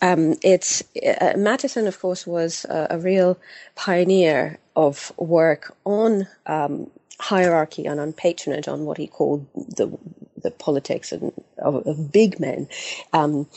Um, 0.02 0.36
it's 0.42 0.84
uh, 1.22 1.34
Mattison, 1.38 1.88
of 1.88 2.00
course, 2.00 2.26
was 2.26 2.66
a, 2.66 2.88
a, 2.92 2.98
real 3.00 3.38
pioneer 3.76 4.60
of 4.76 5.12
work 5.18 5.76
on 5.86 6.28
um, 6.46 6.90
hierarchy 7.20 7.86
and 7.86 8.00
on 8.00 8.14
patronage, 8.14 8.68
on 8.68 8.86
what 8.86 8.98
he 8.98 9.08
called 9.08 9.46
the 9.56 9.88
the 10.42 10.52
politics 10.52 11.12
and, 11.12 11.34
of, 11.58 11.88
of 11.88 12.12
big 12.12 12.40
men. 12.40 12.68
Um, 13.14 13.48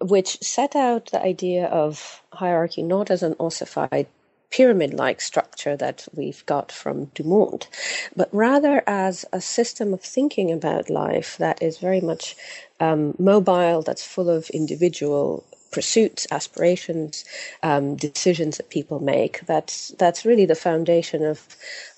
which 0.00 0.38
set 0.42 0.74
out 0.76 1.10
the 1.10 1.22
idea 1.22 1.66
of 1.66 2.22
hierarchy 2.32 2.82
not 2.82 3.10
as 3.10 3.22
an 3.22 3.34
ossified 3.38 4.06
pyramid 4.50 4.94
like 4.94 5.20
structure 5.20 5.76
that 5.76 6.06
we've 6.14 6.44
got 6.46 6.72
from 6.72 7.06
Dumont, 7.14 7.68
but 8.16 8.28
rather 8.32 8.82
as 8.86 9.24
a 9.32 9.40
system 9.40 9.92
of 9.94 10.00
thinking 10.02 10.52
about 10.52 10.90
life 10.90 11.36
that 11.38 11.62
is 11.62 11.78
very 11.78 12.00
much 12.00 12.36
um, 12.80 13.14
mobile, 13.18 13.82
that's 13.82 14.06
full 14.06 14.30
of 14.30 14.50
individual 14.50 15.44
pursuits, 15.72 16.26
aspirations, 16.30 17.24
um, 17.62 17.96
decisions 17.96 18.56
that 18.58 18.70
people 18.70 19.00
make. 19.00 19.40
That's 19.46 19.88
that's 19.98 20.24
really 20.24 20.46
the 20.46 20.54
foundation 20.54 21.24
of 21.24 21.46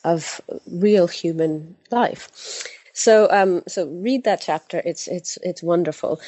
of 0.04 0.40
real 0.70 1.06
human 1.08 1.76
life. 1.90 2.30
So 2.94 3.28
um, 3.30 3.62
so 3.68 3.86
read 3.86 4.24
that 4.24 4.40
chapter. 4.40 4.82
It's 4.84 5.08
it's 5.08 5.38
it's 5.42 5.62
wonderful. 5.62 6.20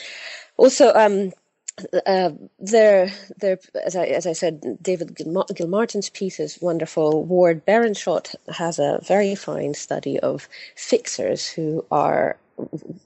Also. 0.56 0.92
Um, 0.94 1.32
uh, 2.06 2.30
there, 2.58 3.12
there, 3.38 3.58
as 3.84 3.96
I, 3.96 4.06
as 4.06 4.26
I 4.26 4.32
said, 4.34 4.78
David 4.82 5.16
Gilmartin's 5.16 6.10
piece 6.10 6.40
is 6.40 6.58
wonderful. 6.60 7.24
Ward 7.24 7.66
Berenschot 7.66 8.34
has 8.48 8.78
a 8.78 9.00
very 9.06 9.34
fine 9.34 9.74
study 9.74 10.20
of 10.20 10.48
fixers 10.76 11.48
who 11.48 11.84
are, 11.90 12.38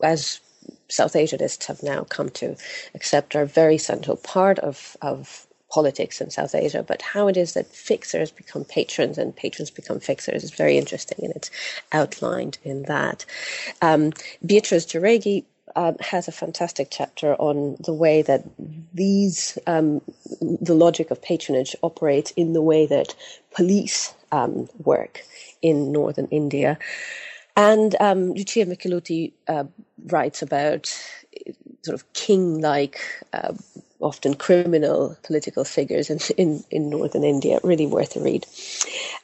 as 0.03 0.41
South 0.89 1.15
Asianists 1.15 1.67
have 1.67 1.83
now 1.83 2.05
come 2.05 2.31
to 2.31 2.57
accept, 2.95 3.37
are 3.37 3.43
a 3.43 3.47
very 3.47 3.79
central 3.79 4.17
part 4.19 4.59
of, 4.61 4.97
of 5.03 5.47
politics 5.71 6.21
in 6.21 6.31
South 6.31 6.55
Asia, 6.55 6.83
but 6.83 7.03
how 7.03 7.29
it 7.29 7.37
is 7.37 7.55
that 7.55 7.67
fixers 7.67 8.31
become 8.31 8.65
patrons 8.65 9.19
and 9.19 9.35
patrons 9.37 9.71
become 9.71 10.01
fixers 10.01 10.45
is 10.45 10.53
very 10.53 10.79
interesting, 10.79 11.19
and 11.25 11.35
it's 11.37 11.51
outlined 11.93 12.59
in 12.65 12.83
that. 12.85 13.25
Um, 13.83 14.13
Beatrice 14.47 14.87
Jauregui 14.87 15.45
um, 15.77 15.97
has 16.01 16.29
a 16.29 16.33
fantastic 16.33 16.89
chapter 16.91 17.35
on 17.35 17.77
the 17.81 17.93
way 17.93 18.23
that 18.23 18.45
these, 18.93 19.59
um, 19.67 20.01
the 20.41 20.75
logic 20.75 21.11
of 21.11 21.23
patronage 21.23 21.75
operates 21.83 22.31
in 22.33 22.53
the 22.53 22.63
way 22.63 22.87
that 22.87 23.15
police 23.55 24.15
um, 24.33 24.69
work 24.85 25.23
in 25.61 25.93
northern 25.93 26.27
India. 26.31 26.79
And 27.57 27.95
um, 28.01 28.33
Lucia 28.33 28.65
Michelutti 28.67 29.33
uh, 29.49 29.65
writes 30.07 30.43
about 30.43 30.87
sort 31.83 31.95
of 31.95 32.13
king-like, 32.13 33.01
uh, 33.33 33.53
often 34.03 34.35
criminal 34.35 35.17
political 35.23 35.65
figures 35.65 36.11
in, 36.11 36.19
in, 36.37 36.65
in, 36.71 36.91
northern 36.91 37.25
India. 37.25 37.59
Really 37.63 37.87
worth 37.87 38.17
a 38.17 38.21
read. 38.21 38.47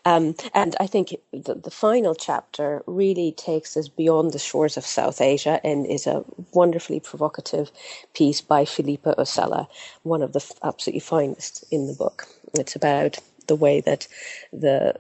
Um, 0.05 0.35
and 0.55 0.77
I 0.81 0.87
think 0.87 1.15
the, 1.33 1.55
the, 1.55 1.71
final 1.71 2.15
chapter 2.15 2.83
really 2.87 3.33
takes 3.33 3.77
us 3.77 3.89
beyond 3.89 4.33
the 4.33 4.39
shores 4.39 4.77
of 4.77 4.87
South 4.87 5.21
Asia 5.21 5.61
and 5.65 5.87
is 5.87 6.07
a 6.07 6.25
wonderfully 6.53 7.01
provocative 7.01 7.71
piece 8.15 8.41
by 8.41 8.65
Filippo 8.65 9.15
Osella, 9.15 9.67
one 10.03 10.23
of 10.23 10.33
the 10.33 10.45
absolutely 10.63 11.01
finest 11.01 11.65
in 11.71 11.87
the 11.87 11.95
book. 11.95 12.27
It's 12.55 12.77
about 12.77 13.19
the 13.49 13.57
way 13.57 13.81
that 13.83 14.07
the 14.53 14.95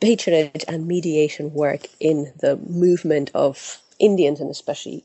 patronage 0.00 0.64
and 0.68 0.86
mediation 0.86 1.52
work 1.52 1.86
in 1.98 2.32
the 2.40 2.56
movement 2.68 3.30
of 3.34 3.80
Indians 3.98 4.40
and 4.40 4.50
especially 4.50 5.02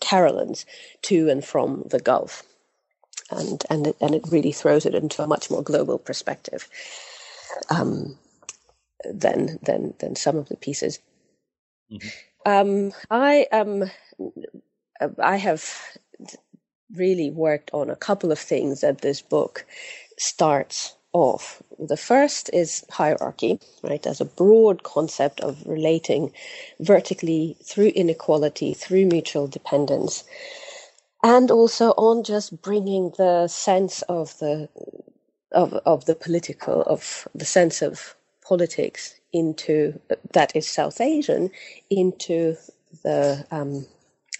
Keralans 0.00 0.64
to 1.02 1.28
and 1.28 1.44
from 1.44 1.84
the 1.90 2.00
Gulf. 2.00 2.42
And, 3.30 3.64
and, 3.70 3.86
it, 3.88 3.96
and 4.00 4.14
it 4.14 4.24
really 4.30 4.52
throws 4.52 4.86
it 4.86 4.94
into 4.94 5.22
a 5.22 5.26
much 5.26 5.50
more 5.50 5.62
global 5.62 5.98
perspective 5.98 6.68
um, 7.70 8.16
than, 9.04 9.58
than, 9.62 9.94
than 9.98 10.16
some 10.16 10.36
of 10.36 10.48
the 10.48 10.56
pieces. 10.56 11.00
Mm-hmm. 11.90 12.08
um, 12.46 12.92
I 13.10 13.46
um, 13.52 13.90
I 15.22 15.36
have 15.36 15.98
really 16.94 17.30
worked 17.30 17.70
on 17.72 17.90
a 17.90 17.96
couple 17.96 18.32
of 18.32 18.38
things 18.38 18.80
that 18.80 19.00
this 19.00 19.20
book 19.20 19.66
starts 20.18 20.94
off. 21.12 21.62
The 21.78 21.96
first 21.96 22.50
is 22.52 22.84
hierarchy, 22.90 23.58
right, 23.82 24.06
as 24.06 24.20
a 24.20 24.24
broad 24.24 24.82
concept 24.82 25.40
of 25.40 25.66
relating 25.66 26.32
vertically 26.80 27.56
through 27.62 27.88
inequality, 27.88 28.74
through 28.74 29.06
mutual 29.06 29.46
dependence, 29.46 30.24
and 31.26 31.50
also 31.50 31.90
on 31.98 32.24
just 32.24 32.62
bringing 32.62 33.12
the 33.18 33.48
sense 33.48 34.02
of 34.04 34.38
the 34.40 34.70
of 35.52 35.74
of 35.86 36.06
the 36.06 36.16
political, 36.16 36.82
of 36.82 37.28
the 37.34 37.46
sense 37.46 37.82
of 37.82 38.16
politics 38.48 39.16
into 39.32 40.00
that 40.34 40.56
is 40.56 40.68
South 40.68 41.00
Asian 41.00 41.50
into 41.90 42.56
the 43.04 43.46
um, 43.50 43.86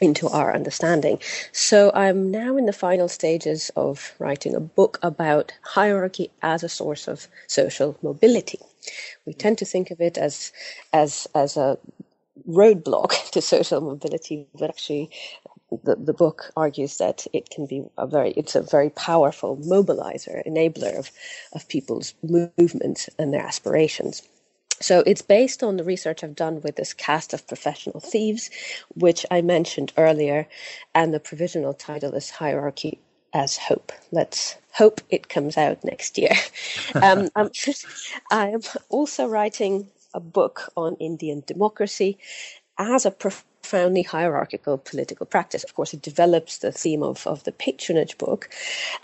into 0.01 0.29
our 0.29 0.55
understanding. 0.55 1.21
So 1.53 1.93
I'm 1.95 2.31
now 2.31 2.57
in 2.57 2.67
the 2.67 2.75
final 2.75 3.09
stages 3.09 3.71
of 3.77 4.15
writing 4.21 4.55
a 4.57 4.61
book 4.61 4.99
about 5.03 5.53
hierarchy 5.63 6.31
as 6.43 6.65
a 6.65 6.71
source 6.71 7.09
of 7.09 7.29
social 7.49 7.99
mobility. 8.03 8.61
We 9.27 9.35
tend 9.35 9.59
to 9.59 9.67
think 9.67 9.91
of 9.93 10.01
it 10.01 10.19
as 10.19 10.53
as 10.93 11.29
as 11.35 11.57
a 11.59 11.79
roadblock 12.49 13.31
to 13.33 13.43
social 13.43 13.81
mobility, 13.83 14.47
but 14.59 14.71
actually 14.71 15.11
the, 15.71 15.97
the 15.97 16.13
book 16.13 16.53
argues 16.57 16.99
that 16.99 17.27
it 17.33 17.51
can 17.51 17.67
be 17.67 17.85
a 17.99 18.07
very 18.07 18.33
it's 18.33 18.55
a 18.55 18.63
very 18.63 18.91
powerful 18.91 19.57
mobilizer, 19.59 20.47
enabler 20.47 20.99
of, 20.99 21.11
of 21.53 21.69
people's 21.69 22.15
movements 22.23 23.09
and 23.19 23.33
their 23.33 23.43
aspirations. 23.43 24.23
So 24.81 25.03
it's 25.07 25.23
based 25.23 25.63
on 25.63 25.77
the 25.77 25.85
research 25.85 26.23
I've 26.23 26.37
done 26.37 26.61
with 26.61 26.77
this 26.77 26.93
cast 26.93 27.33
of 27.33 27.47
professional 27.49 28.01
thieves, 28.01 28.51
which 28.95 29.25
I 29.31 29.41
mentioned 29.41 29.93
earlier, 29.97 30.47
and 30.95 31.15
the 31.15 31.21
provisional 31.21 31.73
title 31.73 32.13
is 32.15 32.31
Hierarchy 32.31 33.01
as 33.33 33.57
Hope. 33.57 33.91
Let's 34.13 34.57
hope 34.73 35.01
it 35.09 35.29
comes 35.29 35.57
out 35.57 35.83
next 35.83 36.19
year. 36.19 36.33
um, 37.03 37.29
I'm, 37.37 37.51
I'm 38.31 38.61
also 38.91 39.27
writing 39.27 39.89
a 40.13 40.21
book 40.21 40.71
on 40.77 40.97
Indian 40.97 41.43
democracy 41.47 42.19
as 42.79 43.07
a 43.07 43.11
prof- 43.11 43.45
profoundly 43.67 44.03
hierarchical 44.03 44.79
political 44.79 45.27
practice. 45.27 45.65
Of 45.65 45.75
course, 45.75 45.93
it 45.93 46.01
develops 46.01 46.59
the 46.59 46.71
theme 46.71 47.03
of, 47.03 47.27
of 47.27 47.43
the 47.43 47.51
patronage 47.51 48.17
book. 48.17 48.49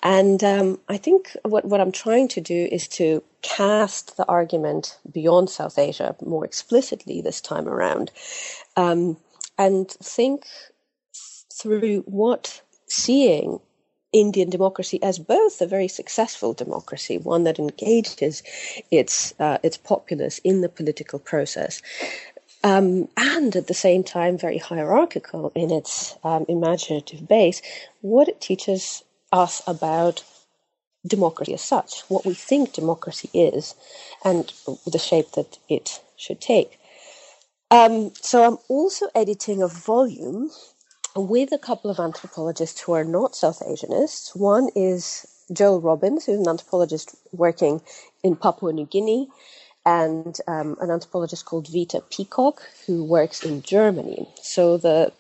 And 0.05 0.45
um, 0.45 0.79
I 0.89 0.99
think 0.99 1.37
what, 1.43 1.65
what 1.65 1.81
I'm 1.81 1.91
trying 1.91 2.29
to 2.29 2.41
do 2.41 2.69
is 2.71 2.87
to 2.89 3.25
cast 3.43 4.17
the 4.17 4.27
argument 4.27 4.99
beyond 5.13 5.51
South 5.51 5.79
Asia 5.79 6.15
more 6.25 6.45
explicitly 6.45 7.21
this 7.21 7.41
time 7.41 7.67
around 7.67 8.13
um, 8.77 9.17
and 9.59 9.91
think 9.91 10.45
through 11.53 12.03
what 12.07 12.63
seeing 12.87 13.59
Indian 14.13 14.51
democracy 14.51 15.03
as 15.03 15.19
both 15.19 15.61
a 15.61 15.67
very 15.67 15.89
successful 15.89 16.53
democracy, 16.53 17.17
one 17.17 17.45
that 17.45 17.59
engages 17.59 18.43
its 18.91 19.33
uh, 19.41 19.57
its 19.63 19.79
populace 19.79 20.39
in 20.45 20.61
the 20.61 20.69
political 20.69 21.19
process, 21.19 21.81
um, 22.65 23.09
and 23.17 23.57
at 23.57 23.67
the 23.69 23.75
same 23.75 24.05
time 24.05 24.39
very 24.39 24.59
hierarchical 24.59 25.53
in 25.55 25.71
its 25.71 26.17
um, 26.25 26.47
imaginative 26.49 27.29
base, 27.29 27.63
what 28.03 28.29
it 28.29 28.41
teaches 28.41 29.05
us 29.33 29.63
about 29.67 30.25
democracy 31.07 31.55
as 31.55 31.63
such, 31.63 32.03
what 32.09 32.27
we 32.27 32.35
think 32.35 32.73
democracy 32.73 33.31
is, 33.35 33.75
and 34.25 34.53
the 34.87 34.99
shape 34.99 35.33
that 35.33 35.59
it 35.69 36.01
should 36.17 36.41
take. 36.41 36.79
Um, 37.71 38.13
so 38.17 38.45
I'm 38.45 38.59
also 38.69 39.09
editing 39.15 39.63
a 39.63 39.69
volume 39.69 40.51
with 41.17 41.53
a 41.53 41.59
couple 41.59 41.91
of 41.91 42.01
anthropologists 42.01 42.81
who 42.83 42.93
are 42.93 43.05
not 43.05 43.37
South 43.37 43.61
Asianists. 43.61 44.37
One 44.37 44.71
is 44.77 45.27
Joel 45.53 45.81
Robbins, 45.81 46.27
who's 46.27 46.41
an 46.41 46.49
anthropologist 46.49 47.17
working 47.33 47.83
in 48.23 48.37
Papua 48.37 48.73
New 48.73 48.87
Guinea 48.87 49.29
and 49.85 50.39
um, 50.47 50.76
an 50.80 50.91
anthropologist 50.91 51.45
called 51.45 51.68
Vita 51.68 52.03
Peacock, 52.11 52.62
who 52.87 53.05
works 53.05 53.45
in 53.45 53.62
Germany. 53.62 54.28
So 54.43 54.76
the 54.76 55.12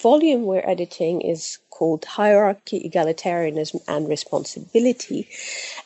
volume 0.00 0.42
we're 0.44 0.68
editing 0.68 1.20
is 1.20 1.58
called 1.70 2.04
Hierarchy, 2.04 2.88
Egalitarianism, 2.88 3.80
and 3.86 4.08
Responsibility. 4.08 5.28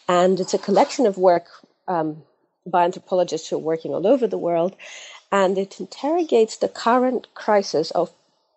And 0.08 0.40
it's 0.40 0.54
a 0.54 0.58
collection 0.58 1.06
of 1.06 1.18
work 1.18 1.46
um, 1.86 2.22
by 2.66 2.84
anthropologists 2.84 3.48
who 3.48 3.56
are 3.56 3.70
working 3.70 3.92
all 3.92 4.06
over 4.06 4.26
the 4.26 4.38
world. 4.38 4.74
And 5.30 5.58
it 5.58 5.80
interrogates 5.80 6.56
the 6.56 6.68
current 6.68 7.26
crisis 7.34 7.90
of 7.90 8.10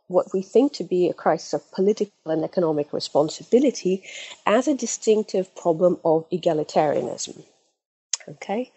what 0.07 0.27
we 0.33 0.41
think 0.41 0.73
to 0.73 0.83
be 0.83 1.09
a 1.09 1.13
crisis 1.13 1.53
of 1.53 1.71
political 1.71 2.13
and 2.25 2.43
economic 2.43 2.93
responsibility 2.93 4.03
as 4.45 4.67
a 4.67 4.75
distinctive 4.75 5.53
problem 5.55 5.97
of 6.05 6.29
egalitarianism. 6.29 7.43
Okay? 8.29 8.71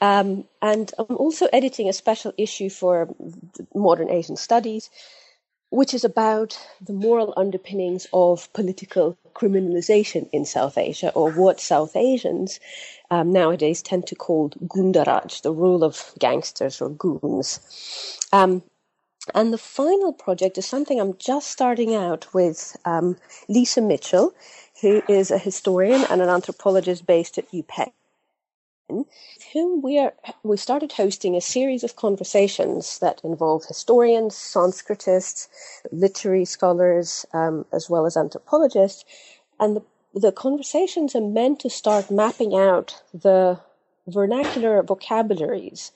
Um, 0.00 0.44
and 0.60 0.92
I'm 0.98 1.16
also 1.16 1.46
editing 1.52 1.88
a 1.88 1.92
special 1.92 2.32
issue 2.36 2.70
for 2.70 3.08
Modern 3.74 4.10
Asian 4.10 4.36
Studies, 4.36 4.90
which 5.70 5.94
is 5.94 6.04
about 6.04 6.58
the 6.80 6.92
moral 6.92 7.34
underpinnings 7.36 8.06
of 8.12 8.52
political 8.52 9.18
criminalization 9.34 10.28
in 10.32 10.44
South 10.44 10.78
Asia, 10.78 11.10
or 11.10 11.30
what 11.32 11.60
South 11.60 11.96
Asians 11.96 12.60
um, 13.10 13.32
nowadays 13.32 13.82
tend 13.82 14.06
to 14.06 14.14
call 14.14 14.50
gundaraj, 14.50 15.42
the 15.42 15.52
rule 15.52 15.82
of 15.82 16.12
gangsters 16.18 16.80
or 16.80 16.90
goons. 16.90 17.60
Um, 18.32 18.62
and 19.34 19.52
the 19.52 19.58
final 19.58 20.12
project 20.12 20.56
is 20.56 20.66
something 20.66 21.00
I'm 21.00 21.16
just 21.18 21.50
starting 21.50 21.94
out 21.94 22.32
with 22.32 22.76
um, 22.84 23.16
Lisa 23.48 23.80
Mitchell, 23.80 24.32
who 24.80 25.02
is 25.08 25.30
a 25.30 25.38
historian 25.38 26.04
and 26.10 26.22
an 26.22 26.28
anthropologist 26.28 27.06
based 27.06 27.38
at 27.38 27.50
UPenn 27.50 27.90
whom 28.88 29.82
we 29.82 29.98
are 29.98 30.14
we 30.42 30.56
started 30.56 30.92
hosting 30.92 31.36
a 31.36 31.40
series 31.40 31.82
of 31.84 31.96
conversations 31.96 32.98
that 33.00 33.20
involve 33.24 33.64
historians, 33.64 34.34
Sanskritists, 34.34 35.48
literary 35.90 36.44
scholars, 36.44 37.26
um, 37.32 37.64
as 37.72 37.90
well 37.90 38.06
as 38.06 38.16
anthropologists, 38.16 39.04
and 39.58 39.76
the 39.76 39.82
the 40.14 40.32
conversations 40.32 41.14
are 41.14 41.20
meant 41.20 41.60
to 41.60 41.68
start 41.68 42.10
mapping 42.10 42.54
out 42.54 43.02
the 43.12 43.60
vernacular 44.06 44.82
vocabularies 44.82 45.92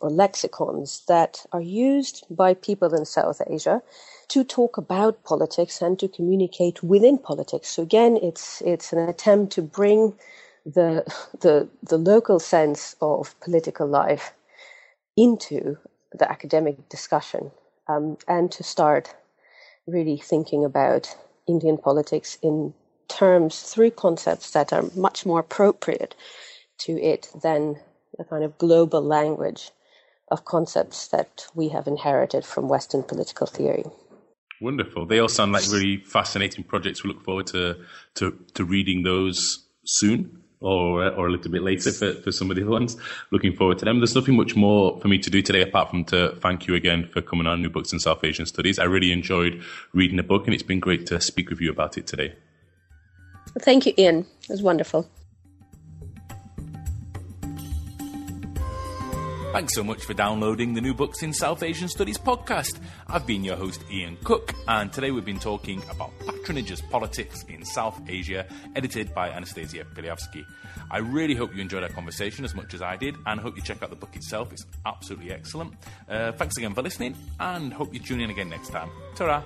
or 0.00 0.08
lexicons 0.08 1.02
that 1.08 1.44
are 1.52 1.60
used 1.60 2.24
by 2.30 2.54
people 2.54 2.94
in 2.94 3.04
South 3.04 3.42
Asia 3.48 3.82
to 4.28 4.44
talk 4.44 4.76
about 4.76 5.24
politics 5.24 5.82
and 5.82 5.98
to 5.98 6.06
communicate 6.06 6.82
within 6.82 7.18
politics. 7.18 7.68
So 7.68 7.82
again, 7.82 8.18
it's 8.22 8.62
it's 8.62 8.92
an 8.92 9.00
attempt 9.08 9.52
to 9.54 9.62
bring 9.62 10.14
the 10.66 11.04
the 11.40 11.68
the 11.82 11.96
local 11.96 12.40
sense 12.40 12.96
of 13.00 13.38
political 13.40 13.86
life 13.86 14.32
into 15.16 15.78
the 16.12 16.30
academic 16.30 16.88
discussion 16.88 17.52
um, 17.88 18.18
and 18.26 18.50
to 18.50 18.62
start 18.62 19.14
really 19.86 20.16
thinking 20.16 20.64
about 20.64 21.16
Indian 21.46 21.78
politics 21.78 22.36
in 22.42 22.74
terms 23.08 23.62
through 23.62 23.92
concepts 23.92 24.50
that 24.50 24.72
are 24.72 24.84
much 24.96 25.24
more 25.24 25.38
appropriate 25.38 26.16
to 26.78 27.00
it 27.00 27.30
than 27.42 27.76
the 28.18 28.24
kind 28.24 28.42
of 28.42 28.58
global 28.58 29.00
language 29.00 29.70
of 30.32 30.44
concepts 30.44 31.06
that 31.08 31.46
we 31.54 31.68
have 31.68 31.86
inherited 31.86 32.44
from 32.44 32.68
Western 32.68 33.04
political 33.04 33.46
theory. 33.46 33.84
Wonderful. 34.60 35.06
They 35.06 35.20
all 35.20 35.28
sound 35.28 35.52
like 35.52 35.70
really 35.70 35.98
fascinating 35.98 36.64
projects. 36.64 37.04
We 37.04 37.08
look 37.08 37.22
forward 37.22 37.46
to 37.48 37.76
to, 38.14 38.36
to 38.54 38.64
reading 38.64 39.04
those 39.04 39.64
soon 39.84 40.42
or 40.60 41.10
or 41.10 41.28
a 41.28 41.30
little 41.30 41.50
bit 41.50 41.62
later 41.62 41.92
for, 41.92 42.14
for 42.14 42.32
some 42.32 42.50
of 42.50 42.56
the 42.56 42.62
other 42.62 42.70
ones. 42.70 42.96
Looking 43.30 43.54
forward 43.54 43.78
to 43.78 43.84
them. 43.84 44.00
There's 44.00 44.14
nothing 44.14 44.36
much 44.36 44.56
more 44.56 44.98
for 45.00 45.08
me 45.08 45.18
to 45.18 45.30
do 45.30 45.42
today 45.42 45.62
apart 45.62 45.90
from 45.90 46.04
to 46.06 46.36
thank 46.40 46.66
you 46.66 46.74
again 46.74 47.06
for 47.06 47.20
coming 47.22 47.46
on 47.46 47.62
New 47.62 47.70
Books 47.70 47.92
in 47.92 48.00
South 48.00 48.22
Asian 48.24 48.46
Studies. 48.46 48.78
I 48.78 48.84
really 48.84 49.12
enjoyed 49.12 49.62
reading 49.92 50.16
the 50.16 50.22
book 50.22 50.46
and 50.46 50.54
it's 50.54 50.62
been 50.62 50.80
great 50.80 51.06
to 51.06 51.20
speak 51.20 51.50
with 51.50 51.60
you 51.60 51.70
about 51.70 51.98
it 51.98 52.06
today. 52.06 52.34
Thank 53.60 53.86
you, 53.86 53.94
Ian. 53.96 54.26
It 54.42 54.50
was 54.50 54.62
wonderful. 54.62 55.08
Thanks 59.56 59.74
so 59.74 59.82
much 59.82 60.04
for 60.04 60.12
downloading 60.12 60.74
the 60.74 60.82
New 60.82 60.92
Books 60.92 61.22
in 61.22 61.32
South 61.32 61.62
Asian 61.62 61.88
Studies 61.88 62.18
podcast. 62.18 62.78
I've 63.08 63.26
been 63.26 63.42
your 63.42 63.56
host, 63.56 63.82
Ian 63.90 64.18
Cook, 64.22 64.54
and 64.68 64.92
today 64.92 65.12
we've 65.12 65.24
been 65.24 65.38
talking 65.38 65.82
about 65.90 66.12
patronage 66.18 66.70
as 66.70 66.82
politics 66.82 67.42
in 67.48 67.64
South 67.64 67.98
Asia, 68.06 68.46
edited 68.74 69.14
by 69.14 69.30
Anastasia 69.30 69.86
Piliavsky. 69.94 70.44
I 70.90 70.98
really 70.98 71.34
hope 71.34 71.54
you 71.54 71.62
enjoyed 71.62 71.84
our 71.84 71.88
conversation 71.88 72.44
as 72.44 72.54
much 72.54 72.74
as 72.74 72.82
I 72.82 72.96
did, 72.96 73.16
and 73.24 73.40
hope 73.40 73.56
you 73.56 73.62
check 73.62 73.82
out 73.82 73.88
the 73.88 73.96
book 73.96 74.14
itself. 74.14 74.52
It's 74.52 74.66
absolutely 74.84 75.32
excellent. 75.32 75.72
Uh, 76.06 76.32
thanks 76.32 76.58
again 76.58 76.74
for 76.74 76.82
listening, 76.82 77.16
and 77.40 77.72
hope 77.72 77.94
you 77.94 78.00
tune 78.00 78.20
in 78.20 78.28
again 78.28 78.50
next 78.50 78.68
time. 78.68 78.90
Ta 79.14 79.42